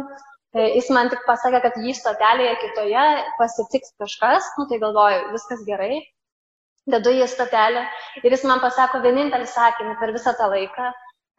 [0.54, 3.06] e, jis man tik pasakė, kad jį stotelėje kitoje
[3.40, 6.04] pasitiks kažkas, nu tai galvoju, viskas gerai,
[6.94, 7.86] dedu jį stotelę
[8.24, 10.92] ir jis man pasako vienintelį sakinį per visą tą laiką,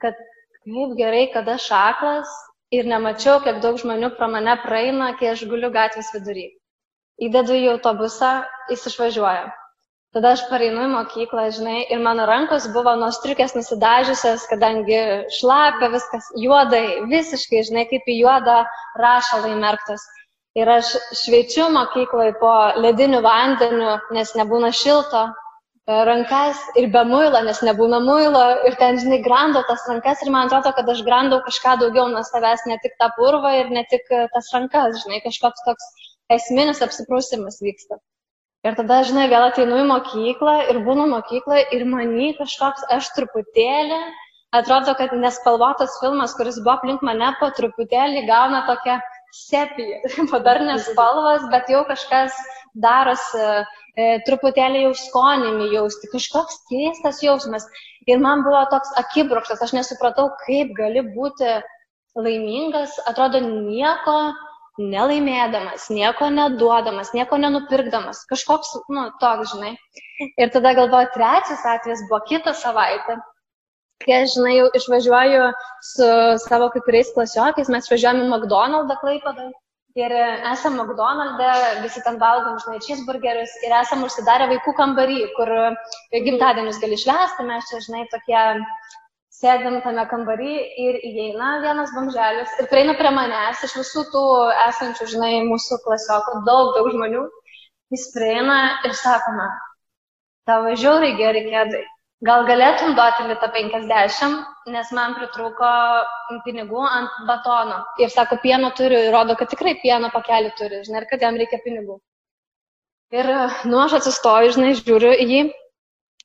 [0.02, 0.18] kad
[0.64, 2.34] kaip gerai, kad aš aklas
[2.74, 6.50] ir nemačiau, kiek daug žmonių pro mane praeina, kai aš guliu gatvės vidury.
[7.20, 8.34] Įdedu į autobusą,
[8.72, 9.48] jis išvažiuoja.
[10.16, 14.98] Tada aš pareinu į mokyklą, žinai, ir mano rankos buvo nuo striukės nusidažiusios, kadangi
[15.36, 16.80] šlapia viskas juodai,
[17.12, 18.56] visiškai, žinai, kaip į juodą
[18.98, 20.08] rašalą įmerktos.
[20.58, 27.46] Ir aš šveičiu mokykloje po lediniu vandeniu, nes nebūna šilto, e, rankas ir be muilo,
[27.46, 31.38] nes nebūna muilo, ir ten, žinai, grandau tas rankas ir man atrodo, kad aš grandau
[31.46, 35.22] kažką daugiau nuo savęs, ne tik tą purvą ir ne tik e, tas rankas, žinai,
[35.30, 35.90] kažkoks toks
[36.40, 38.02] esminis apsiprūsimas vyksta.
[38.68, 44.00] Ir tada, žinai, vėl ateinu į mokyklą ir būnu mokykloje ir many kažkoks aš truputėlį,
[44.58, 48.98] atrodo, kad nespalvotas filmas, kuris buvo aplink mane, po truputėlį gauna tokią
[49.38, 50.02] sepiją,
[50.34, 52.36] modernės spalvas, bet jau kažkas
[52.84, 53.46] darosi,
[53.96, 57.64] e, truputėlį jau skonimi jausti, kažkoks keistas jausmas.
[58.12, 61.56] Ir man buvo toks akibrokštas, aš nesupratau, kaip gali būti
[62.18, 64.20] laimingas, atrodo nieko
[64.78, 69.74] nelaimėdamas, nieko neduodamas, nieko nenupirkdamas, kažkoks, nu, toks, žinai.
[70.38, 73.16] Ir tada galvoju, trečias atvejis buvo kitą savaitę,
[74.04, 75.48] kai aš, žinai, jau išvažiuoju
[75.90, 76.12] su
[76.44, 79.50] savo kai kuriais klasiokais, mes išvažiuojame į McDonald's Klaipadą
[79.98, 80.12] ir
[80.52, 81.50] esam McDonald'e,
[81.82, 85.50] visi ten valgom, žinai, cheeseburgerius ir esam užsidarę vaikų kambarį, kur
[86.14, 88.44] gimtadienius gali švęsti, mes čia, žinai, tokie
[89.40, 94.24] sėdim tame kambarį ir įeina vienas bamželis ir prieina prie manęs iš visų tų
[94.66, 97.24] esančių, žinai, mūsų klasiokų, daug, daug žmonių.
[97.94, 99.56] Jis prieina ir sako man,
[100.46, 101.86] tavo žiauriai geri kėdai.
[102.28, 104.34] Gal galėtum duoti litą 50,
[104.74, 105.70] nes man pritrūko
[106.44, 107.78] pinigų ant batono.
[108.04, 111.40] Ir sako, pieno turiu, ir rodo, kad tikrai pieno pakelį turi, žinai, ir kad jam
[111.40, 111.96] reikia pinigų.
[113.16, 113.30] Ir,
[113.64, 115.40] nu, aš atsistoju, žinai, žiūriu į jį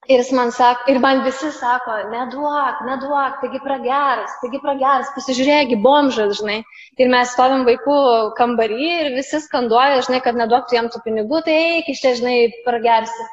[0.05, 5.71] Ir jis man sako, ir man visi sako, neduok, neduok, taigi prageras, taigi prageras, pasižiūrėk,
[5.81, 6.59] bomžas, žinai.
[7.01, 7.95] Ir mes stovim vaikų
[8.37, 12.13] kambarį ir visi skanduoja, žinai, kad neduok tu jam tų pinigų, tai eik iš čia,
[12.19, 12.35] žinai,
[12.67, 13.25] pragersi.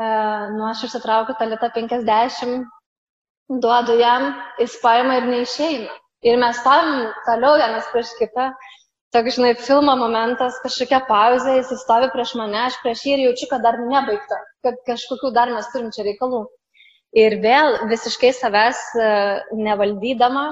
[0.00, 2.68] Uh, nu, aš išsitraukiu tą litą 50,
[3.64, 5.96] duodu jam, jis paima ir neišeina.
[6.28, 8.50] Ir mes stovim toliau vienas prieš kitą
[9.16, 13.48] toks, žinai, filmo momentas, kažkokia pauzė, jis stovi prieš mane, aš prieš jį ir jaučiu,
[13.50, 16.44] kad dar nebaigta, kad kažkokių dar mes turim čia reikalų.
[17.20, 19.08] Ir vėl visiškai savęs e,
[19.58, 20.44] nevaldydama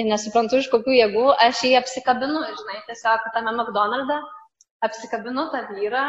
[0.00, 4.16] ir nesuprantu iš kokių jėgų, aš jį apsikabinu, žinai, tiesiog tame McDonald'e,
[4.86, 6.06] apsikabinu tą vyrą,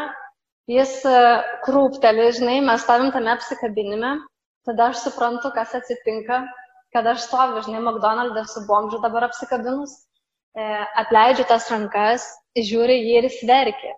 [0.72, 1.20] jis e,
[1.66, 4.14] krūpteli, žinai, mes stovim tame apsikabinime,
[4.68, 6.42] tada aš suprantu, kas atsitinka,
[6.96, 9.98] kad aš stoviu, žinai, McDonald'e su bomžu dabar apsikabinus
[10.58, 10.64] E,
[11.00, 12.24] atleidžiu tas rankas,
[12.68, 13.92] žiūri jį ir jis verkia.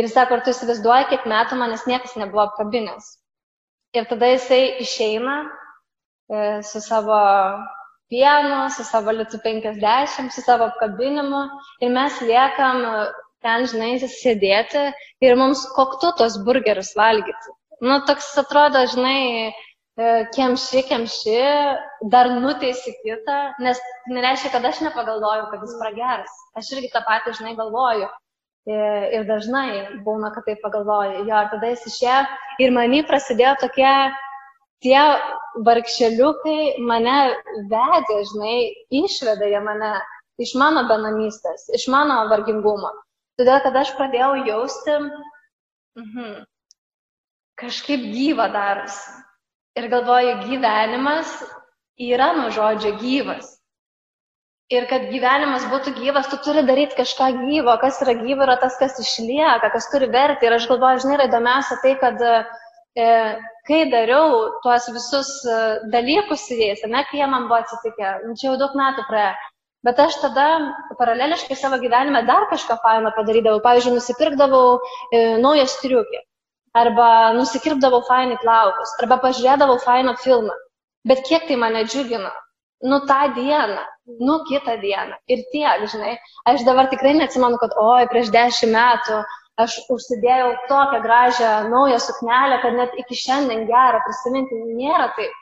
[0.00, 3.10] Ir jis sako, ar tu įsivaizduoji, kiek metų manęs niekas nebuvo apkabinęs.
[3.98, 7.20] Ir tada jisai išeina e, su savo
[8.10, 11.42] pienu, su savo litų 50, su savo apkabinimu
[11.84, 12.84] ir mes liekam
[13.44, 14.86] ten, žinai, sėdėti
[15.26, 17.56] ir mums koktu tos burgerius valgyti.
[17.80, 19.52] Nu, toks atrodo, žinai,
[20.00, 21.40] E, kemši, kemši,
[22.12, 23.80] dar nuteisi kitą, nes
[24.14, 26.36] nereiškia, kad aš nepagalvoju, kad jis prageras.
[26.56, 28.06] Aš irgi tą patį, žinai, galvoju.
[28.68, 28.76] E,
[29.16, 31.24] ir dažnai būna, kad tai pagalvoju.
[31.28, 32.18] Jo, ir tada jis išėjo
[32.64, 33.94] ir manį prasidėjo tokie,
[34.84, 35.00] tie
[35.66, 37.16] vargšeliukai mane
[37.72, 38.56] vedė, žinai,
[39.02, 39.94] išvedė jie mane
[40.40, 42.92] iš mano benamystės, iš mano vargingumo.
[43.40, 45.00] Todėl, kad aš pradėjau jausti,
[46.00, 46.38] mhm,
[47.60, 49.20] kažkaip gyva darosi
[49.78, 51.30] Ir galvoju, gyvenimas
[52.02, 53.52] yra nuo žodžio gyvas.
[54.70, 57.72] Ir kad gyvenimas būtų gyvas, tu turi daryti kažką gyvo.
[57.82, 60.46] Kas yra gyva, yra tas, kas išlieka, kas turi vertę.
[60.46, 63.14] Ir aš galvoju, žinai, yra įdomiausia tai, kad e,
[63.66, 65.56] kai dariau tuos visus e,
[65.90, 69.32] dalykus su jais, ne, kai jie man buvo atsitikę, nu, čia jau daug metų praėjo.
[69.88, 70.44] Bet aš tada
[71.00, 73.62] paraleliškai savo gyvenime dar kažką faino padarydavau.
[73.64, 76.20] Pavyzdžiui, nusipirkdavau e, naują striukį.
[76.78, 78.94] Arba nusikirpdavau fainai plaukus.
[79.02, 80.54] Arba pažiūrėdavau fainą filmą.
[81.10, 82.30] Bet kiek tai mane džiugina
[82.82, 83.82] nu tą dieną,
[84.20, 85.16] nu kitą dieną.
[85.28, 86.16] Ir tiek, žinai,
[86.48, 89.20] aš dabar tikrai neatsimenu, kad oi, prieš dešimt metų
[89.60, 95.34] aš užsidėjau tokią gražią naują suknelę, kad net iki šiandien gerą prisiminti nėra taip.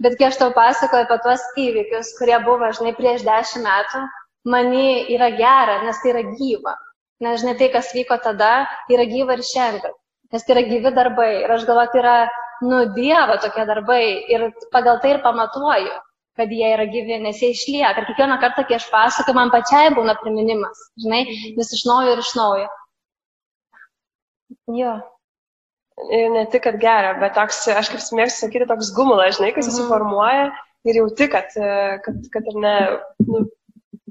[0.00, 4.02] Bet kai aš tau pasakoju apie tuos įvykius, kurie buvo, žinai, prieš dešimt metų,
[4.54, 6.76] mani yra gera, nes tai yra gyva.
[7.24, 9.94] Nes, žinai, tai, kas vyko tada, yra gyva ir šiandien.
[10.32, 11.30] Nes tai yra gyvi darbai.
[11.44, 12.16] Ir aš galvoju, tai yra,
[12.64, 14.02] nu, Dievo tokie darbai.
[14.32, 15.94] Ir pagal tai ir pamatuoju
[16.36, 18.02] kad jie yra gyvi, nes jie išlieka.
[18.02, 21.56] Ir kiekvieną kartą, kai aš pasakoju, man pačiai būna priminimas, žinai, mhm.
[21.58, 22.70] vis iš naujo ir iš naujo.
[24.76, 24.94] Jo.
[26.12, 29.70] Ir ne tik, kad gera, bet toks, aš kaip mėgstu sakyti, toks gumulas, žinai, kas
[29.70, 30.64] susiformuoja mhm.
[30.90, 31.56] ir jauti, kad,
[32.04, 32.74] kad, kad ir ne,
[33.24, 33.46] nu,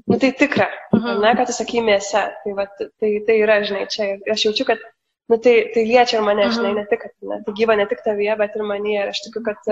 [0.02, 1.22] nu, tai tikra, mhm.
[1.22, 2.26] ne, kad tu sakai mėse.
[2.42, 4.82] Tai, va, tai, tai yra, žinai, čia aš jaučiu, kad
[5.30, 8.02] nu, tai, tai liečia ir mane, žinai, ne tik, kad ne, tai gyva ne tik
[8.02, 8.98] tavyje, bet ir manyje.
[9.04, 9.70] Ir aš tikiu, kad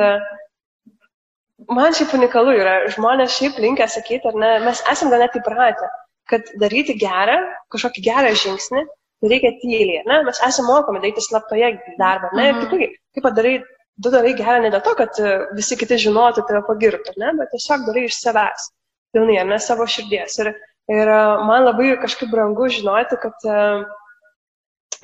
[1.70, 5.88] man šiaip unikalu yra, žmonės šiaip linkia sakyti, ar ne, mes esame gal net įpratę,
[6.30, 7.38] kad daryti gerą,
[7.74, 8.84] kažkokį gerą žingsnį,
[9.22, 12.62] tai reikia tyliai, ne, mes esame mokomi daryti slaptoje darbą, ne, ir mhm.
[12.66, 13.56] tikrai, kaip padarai,
[14.02, 17.52] tu darai gerą ne dėl to, kad e, visi kiti žinotų, tave pagirtų, ne, bet
[17.54, 18.70] tiesiog darai iš savęs,
[19.14, 20.40] pilnai, ne savo širdies.
[20.42, 20.54] Ir,
[20.90, 23.84] ir e, man labai kažkaip brangu žinoti, kad uh,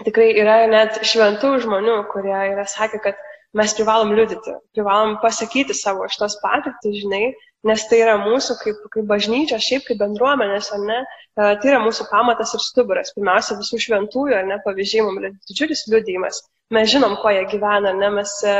[0.07, 3.19] tikrai yra net šventų žmonių, kurie yra sakę, kad
[3.59, 7.31] mes privalom liudyti, privalom pasakyti savo šitos patirtis, žinai,
[7.67, 11.81] nes tai yra mūsų kaip, kaip bažnyčia, šiaip kaip bendruomenės, ar ne, e, tai yra
[11.83, 13.13] mūsų pamatas ir stuburas.
[13.17, 16.43] Pirmiausia, visų šventųjų, ar ne, pavyzdžiai mums yra didžiulis liudijimas.
[16.77, 18.57] Mes žinom, ko jie gyvena, ne, mes e,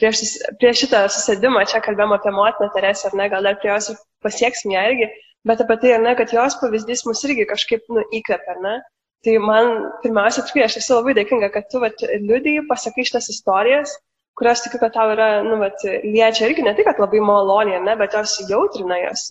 [0.00, 0.22] prieš,
[0.62, 3.90] prieš šitą susėdimą čia kalbėjom apie motiną Teresę, ar ne, gal dar prie jos
[4.24, 5.10] pasieksim ją irgi,
[5.48, 8.78] bet apie tai, ar ne, kad jos pavyzdys mus irgi kažkaip, nu, įkvepia, ar ne.
[9.26, 9.72] Tai man
[10.04, 13.96] pirmiausia, tikrai aš esu labai dėkinga, kad tu vat, liudijai, pasakai šitas istorijas
[14.38, 17.96] kurios tikiu, kad tau yra, nu, vat, liečia irgi ne tik, kad labai maloniai, ne,
[17.98, 19.28] bet jos jautrina jos.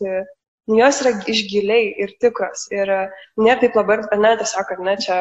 [0.67, 2.65] Nu, jos yra išgiliai ir tikros.
[2.75, 2.91] Ir
[3.39, 5.17] nėra taip labai, ne, tiesiog, kad ne, čia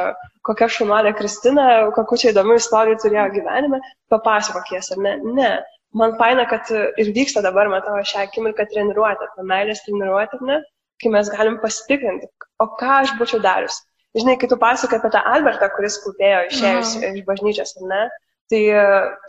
[0.47, 3.81] kokia šunuolė Kristina, kokiu čia įdomių istorijų turėjo gyvenime,
[4.13, 5.17] papasakok jas, ar ne.
[5.39, 5.51] Ne.
[5.97, 10.59] Man faina, kad ir vyksta dabar, matau, šią akimirką treniruotę, tą meilės treniruotę, ne,
[11.03, 12.29] kai mes galim pasitikrinti,
[12.61, 13.79] o ką aš būčiau darius.
[14.17, 17.19] Žinai, kai tu pasakai apie tą Albertą, kuris klūpėjo išėjus mhm.
[17.21, 18.03] iš bažnyčios, ar ne,
[18.53, 18.83] Tai e,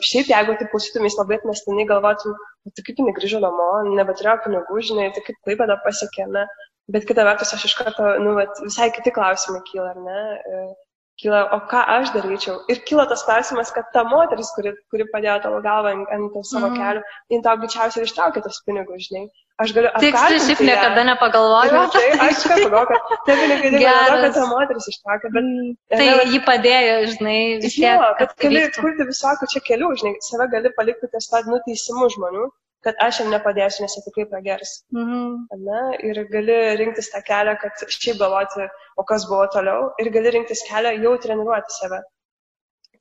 [0.06, 2.36] šiaip, jeigu taip klausytumės labai atmestinai, galvotum,
[2.69, 6.43] tai kaip jinai grįžo namo, nebeturėjo pinigų, žinai, tai kaip klaipėda pasiekė, ne?
[6.93, 10.19] Bet kita vertus, aš iš karto, nu, vat, visai kiti klausimai kyla, ar ne?
[11.17, 12.60] Kyla, o ką aš daryčiau?
[12.69, 16.69] Ir kyla tas klausimas, kad ta moteris, kuri, kuri padėjo tavo galvą ant, ant savo
[16.69, 16.75] mm.
[16.77, 17.01] kelių,
[17.34, 19.23] jin tau greičiausiai ir ištraukė tos pinigus, žinai.
[19.58, 20.13] Aš galiu apkaltinti.
[20.13, 21.82] Taip, šiaip niekada nepagalvojau.
[21.95, 25.49] Tai aš čia pagalvojau, kad tie pinigai dėl to, kad ta moteris ištraukė, bet...
[25.49, 27.97] Mm, tai ne, jį padėjo, žinai, vis tiek.
[27.97, 32.45] Jo, kad gali kurti visokių čia kelių, žinai, save gali palikti ties tą nuteisimų žmonių,
[32.86, 34.74] kad aš jam nepadėsiu, nes jie tikrai pragers.
[34.96, 35.48] Mhm.
[35.70, 35.82] Ne?
[36.10, 40.63] Ir gali rinktis tą kelią, kad šiaip galvoti, o kas buvo toliau, ir gali rinktis
[40.70, 42.04] kelią jau treniruoti save.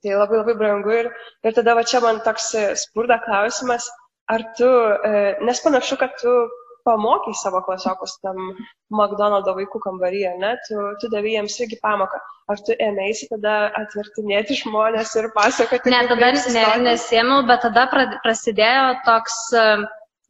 [0.03, 1.07] Tai labai labai brangu ir,
[1.43, 2.51] ir tada va čia man toks
[2.83, 3.87] spurda klausimas
[4.29, 6.33] ar tu, e, nes panašu, kad tu
[6.87, 8.39] pamokai savo klasiokus tam
[8.93, 10.55] McDonald's vaikų kambaryje, ne?
[10.67, 12.19] Tu, tu davai jiems irgi pamoką.
[12.47, 15.91] Ar tu ėmėsi tada atvertinėti žmonės ir pasakoti?
[15.91, 19.83] Ne, tada ne, nesėmiau, bet tada prasidėjo toks uh,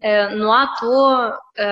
[0.04, 0.98] nuo tų
[1.58, 1.68] e,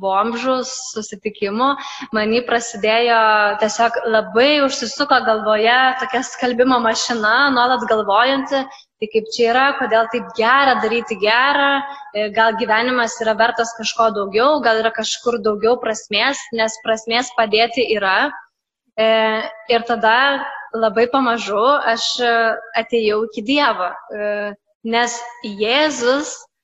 [0.00, 1.68] bombžų susitikimų
[2.12, 3.20] manį prasidėjo
[3.62, 8.60] tiesiog labai užsisuko galvoje tokia skalbimo mašina, nuolat galvojanti,
[9.00, 11.80] tai kaip čia yra, kodėl taip gera daryti gerą,
[12.12, 17.88] e, gal gyvenimas yra vertas kažko daugiau, gal yra kažkur daugiau prasmės, nes prasmės padėti
[17.96, 18.32] yra.
[18.96, 20.40] Ir tada
[20.72, 22.06] labai pamažu aš
[22.80, 23.90] atėjau iki Dievo,
[24.88, 26.55] nes Jėzus E,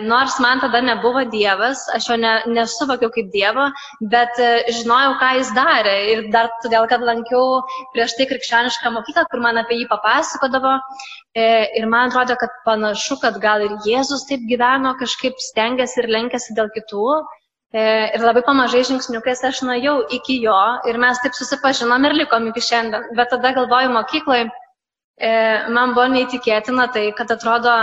[0.00, 3.66] nors man tada nebuvo Dievas, aš jo ne, nesuvokiau kaip Dievo,
[4.00, 5.96] bet e, žinojau, ką jis darė.
[6.12, 7.60] Ir dar todėl, kad lankiau
[7.94, 10.78] prieš tai krikščionišką mokyklą, kur man apie jį papasakodavo.
[11.36, 11.44] E,
[11.76, 16.56] ir man atrodo, kad panašu, kad gal ir Jėzus taip gyveno, kažkaip stengiasi ir lenkėsi
[16.56, 17.20] dėl kitų.
[17.70, 20.56] Ir labai pamažai žingsniukais aš nuėjau iki jo
[20.90, 23.04] ir mes taip susipažinom ir likom iki šiandien.
[23.14, 24.48] Bet tada galvoju mokykloje,
[25.70, 27.76] man buvo neįtikėtina tai, kad atrodo,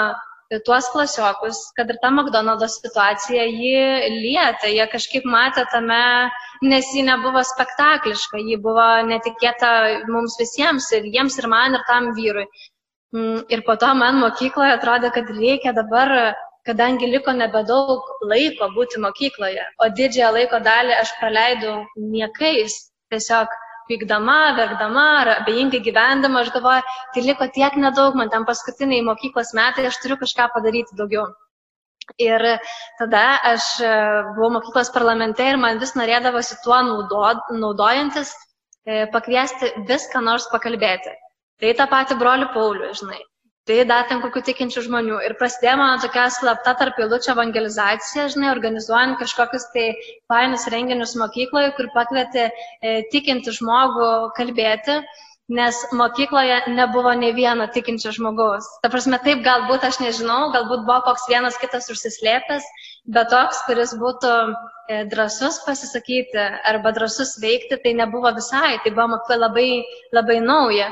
[0.65, 3.81] tuos klasiokus, kad ir ta McDonald's situacija jį
[4.13, 6.29] lietė, jie kažkaip matė tame,
[6.63, 9.71] nes ji nebuvo spektakliška, ji buvo netikėta
[10.07, 12.47] mums visiems, ir jiems, ir man, ir tam vyrui.
[13.15, 16.35] Mm, ir po to man mokykloje atrodė, kad reikia dabar,
[16.67, 22.75] kadangi liko nebedaug laiko būti mokykloje, o didžiąją laiko dalį aš praleidau niekais,
[23.11, 23.51] tiesiog
[23.89, 29.53] pykdama, verkdama ar abejingai gyvendama, aš galvoju, tai liko tiek nedaug, man tam paskutiniai mokyklos
[29.57, 31.27] metai, aš turiu kažką padaryti daugiau.
[32.23, 32.43] Ir
[32.99, 33.93] tada aš e,
[34.35, 38.31] buvau mokyklos parlamente ir man vis norėdavosi tuo naudo, naudojantis
[38.88, 41.11] e, pakviesti viską nors pakalbėti.
[41.59, 43.19] Tai tą patį brolių Paulių, žinai.
[43.68, 45.15] Tai dar ten kokių tikinčių žmonių.
[45.28, 49.88] Ir prasidėjo mano tokia slapta tarp eilučio evangelizacija, žinai, organizuojant kažkokius tai
[50.32, 55.01] fainus renginius mokykloje, kur pakvietė e, tikinti žmogų kalbėti,
[55.59, 58.68] nes mokykloje nebuvo ne vieno tikinčio žmogaus.
[58.84, 62.68] Ta prasme, taip galbūt aš nežinau, galbūt buvo koks vienas kitas užsislėpęs,
[63.15, 69.09] bet toks, kuris būtų e, drasus pasisakyti arba drasus veikti, tai nebuvo visai, tai buvo
[69.18, 69.70] mokykla labai,
[70.15, 70.88] labai nauja.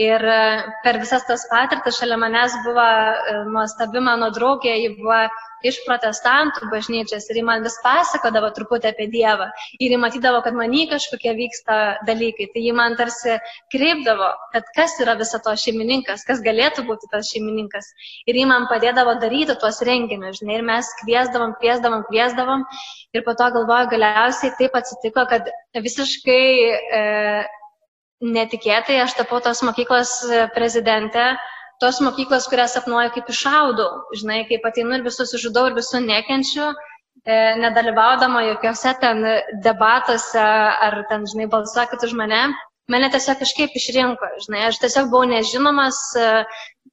[0.00, 0.40] Ir e,
[0.84, 5.18] per visas tas patirtis šalia manęs buvo e, nuostabi mano draugė, ji buvo
[5.66, 9.50] iš protestantų bažnyčios ir ji man vis pasakodavo truputį apie Dievą.
[9.76, 11.76] Ir ji matydavo, kad man į kažkokie vyksta
[12.08, 12.48] dalykai.
[12.54, 13.36] Tai ji man tarsi
[13.74, 17.92] kreipdavo, kad kas yra viso to šeimininkas, kas galėtų būti tas šeimininkas.
[18.24, 22.64] Ir ji man padėdavo daryti tuos renginius, žinai, ir mes kviesdavom, kviesdavom, kviesdavom.
[23.12, 26.44] Ir po to galvoju, galiausiai taip atsitiko, kad visiškai...
[26.88, 27.08] E,
[28.20, 31.24] netikėtai aš tapau tos mokyklos e, prezidente,
[31.80, 33.90] tos mokyklos, kurią sapnuoju kaip išaudau.
[34.20, 36.70] Žinai, kaip ateinu ir visus išžudau ir visų nekenčiu,
[37.24, 39.24] e, nedalyvaudama jokiuose ten
[39.64, 40.48] debatuose
[40.88, 42.48] ar ten, žinai, balsuokit už mane.
[42.90, 46.30] Mane tiesiog kažkaip išrinko, žinai, aš tiesiog buvau nežinomas e,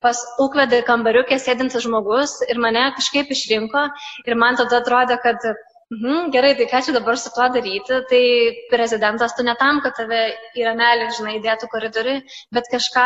[0.03, 3.87] pas ūkvedį kambariukė sėdintis žmogus ir mane kažkaip išrinko
[4.29, 5.41] ir man tada atrodė, kad
[5.87, 7.97] Mhm, gerai, tai ką čia dabar su tuo daryti?
[8.11, 8.23] Tai
[8.71, 10.19] prezidentas tu ne tam, kad tave
[10.59, 12.17] į ramelį, žinai, dėtų koridoriui,
[12.51, 13.05] bet kažką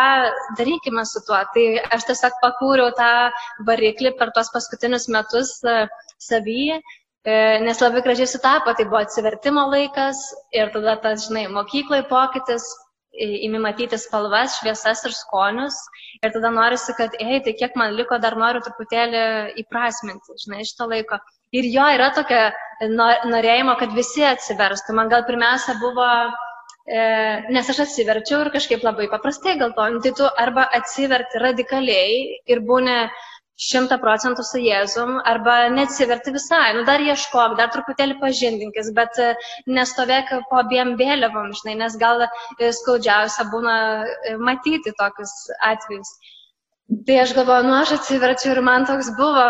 [0.58, 1.38] darykime su tuo.
[1.54, 1.66] Tai
[1.98, 3.12] aš tiesiog pakūriau tą
[3.68, 5.86] variklį per tuos paskutinius metus uh,
[6.30, 6.80] savyje,
[7.68, 10.24] nes labai gražiai sutapo, tai buvo atsivertimo laikas
[10.58, 12.66] ir tada tas, žinai, mokyklai pokytis,
[13.14, 15.78] įmi matyti spalvas, šviesas ir skonius.
[16.24, 19.22] Ir tada norisi, kad, ei, tai kiek man liko, dar noriu truputėlį
[19.66, 21.22] įprasminti, žinai, šito laiko.
[21.52, 22.52] Ir jo yra tokia
[22.88, 24.96] norėjimo, kad visi atsiverstų.
[24.98, 26.08] Man gal pirmiausia buvo,
[26.88, 27.02] e,
[27.52, 32.16] nes aš atsiverčiau ir kažkaip labai paprastai galvoju, nu, tai tu arba atsiverti radikaliai
[32.56, 32.98] ir būni
[33.62, 39.34] šimta procentų su Jėzum, arba neatsiverti visai, nu dar ieškok, dar truputėlį pažindinkis, bet e,
[39.68, 45.36] nestovėk po abiem vėliavom, žinai, nes gal e, skaudžiausia būna e, matyti tokius
[45.74, 46.16] atvejus.
[46.92, 49.44] Tai aš galvoju, nu aš atsiverčiu ir man toks buvo,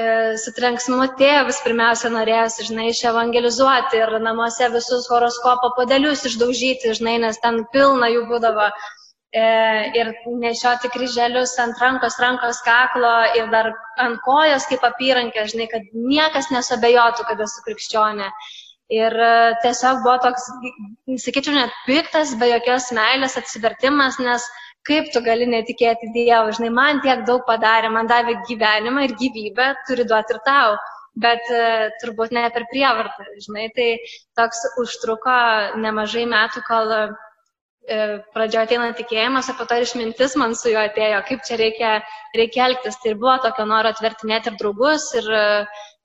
[0.00, 0.04] e,
[0.40, 7.36] su trenksmu tėvas pirmiausia norėjosi, žinai, iševangelizuoti ir namuose visus horoskopo podelius išdaužyti, žinai, nes
[7.42, 8.70] ten pilna jų būdavo.
[9.30, 9.42] E,
[10.00, 10.08] ir
[10.44, 13.68] nešioti kryželius ant rankos, rankos kaklo ir dar
[14.06, 18.32] ant kojos kaip apyrankė, žinai, kad niekas nesabejotų, kad esu krikščionė.
[18.96, 19.30] Ir e,
[19.66, 20.48] tiesiog buvo toks,
[21.28, 24.48] sakyčiau, net piktas, be jokios meilės atsivertimas, nes
[24.88, 29.72] kaip tu gali netikėti Dievu, žinai, man tiek daug padarė, man davė gyvenimą ir gyvybę,
[29.88, 30.76] turi duoti ir tau,
[31.20, 33.90] bet uh, turbūt ne per prievartą, žinai, tai
[34.38, 35.34] toks užtruko
[35.82, 37.12] nemažai metų, kol uh,
[38.34, 41.92] pradžioje ateina tikėjimas, o po to išmintis man su juo atėjo, kaip čia reikia,
[42.38, 43.00] reikia elgtis.
[43.02, 45.26] Tai ir buvo tokio noro atvertinėti ir draugus, ir,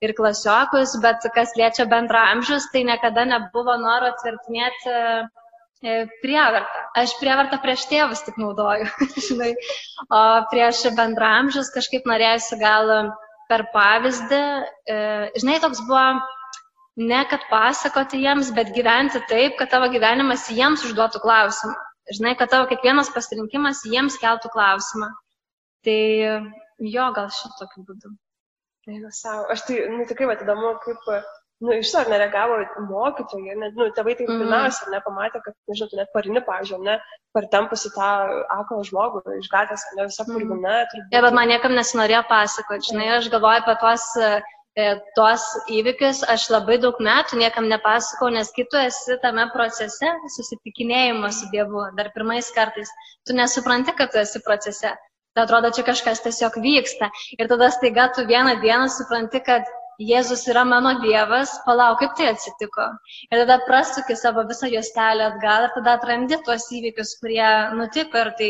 [0.02, 5.45] ir klasiokus, bet kas liečia bendra amžius, tai niekada nebuvo noro atvertinėti E,
[5.82, 6.84] prievartą.
[6.98, 8.88] Aš prievartą prieš tėvus tik naudoju,
[9.28, 9.52] žinai,
[10.10, 10.22] o
[10.52, 13.12] prieš bendramžius kažkaip norėjusi gal
[13.50, 14.44] per pavyzdį,
[14.90, 14.98] e,
[15.38, 16.06] žinai, toks buvo
[16.96, 21.76] ne kad pasakoti jiems, bet gyventi taip, kad tavo gyvenimas jiems užduotų klausimą.
[22.16, 25.10] Žinai, kad tavo kiekvienas pasirinkimas jiems keltų klausimą.
[25.86, 26.02] Tai
[26.80, 28.14] jo, gal šitokiu būdu.
[28.90, 29.48] Eina savo.
[29.54, 31.10] Aš tai, nu, tikrai, va, įdomu, kaip
[31.64, 32.58] nu, iš to nereagavo
[32.90, 34.42] mokytojai, net, nu, tėvai tai mm.
[34.42, 36.98] pirmiausia nepamatė, kad, nežinau, tu net parini, pažiūrėjau, ne,
[37.36, 38.10] partempusi tą
[38.58, 40.76] aklą žmogų iš gatvės, ne visą purviną.
[40.84, 41.08] Mm.
[41.16, 46.50] Ja, bet man niekam nesinorėjo pasakoti, žinai, aš galvoju apie tuos, e, tuos įvykius, aš
[46.52, 52.52] labai daug metų niekam nepasakau, nes kitu esi tame procese susitikinėjimo su Dievu, dar pirmais
[52.56, 52.92] kartais,
[53.28, 54.92] tu nesupranti, kad tu esi procese.
[55.36, 57.10] Tai atrodo, čia kažkas tiesiog vyksta.
[57.36, 59.68] Ir tada staiga tu vieną dieną supranti, kad
[60.02, 62.88] Jėzus yra mano Dievas, palauk, kaip tai atsitiko.
[63.30, 67.48] Ir tada prasukė savo visą juostelę atgal ir tada atrandi tuos įvykius, kurie
[67.80, 68.24] nutiko.
[68.26, 68.50] Ir tai,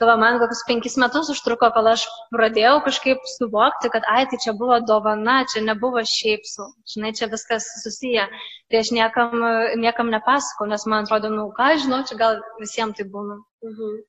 [0.00, 4.56] galvoju, man kokius penkis metus užtruko, kol aš pradėjau kažkaip suvokti, kad, ai, tai čia
[4.56, 8.28] buvo dovana, čia nebuvo šiaip su, žinai, čia viskas susiję.
[8.72, 9.36] Tai aš niekam,
[9.82, 13.42] niekam nepasakau, nes man atrodo, nu, ką žinau, čia gal visiems tai būna.
[13.68, 14.00] Mhm.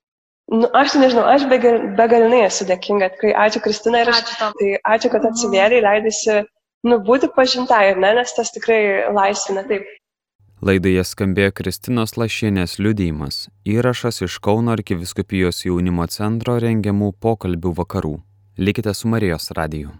[0.51, 4.23] Nu, aš tai nežinau, aš begalinai esu dėkinga, kai ačiū Kristina ir aš.
[4.23, 4.51] Ačiū tau.
[4.59, 6.43] Tai ačiū, kad atsivėrė, leidėsi,
[6.89, 8.81] nu, būti pažintai, ne, nes tas tikrai
[9.15, 9.87] laisvina taip.
[10.63, 18.15] Laidoje skambėjo Kristinos Lašienės liudijimas, įrašas iš Kauno arkiviskupijos jaunimo centro rengiamų pokalbių vakarų.
[18.59, 19.91] Likite su Marijos radiju.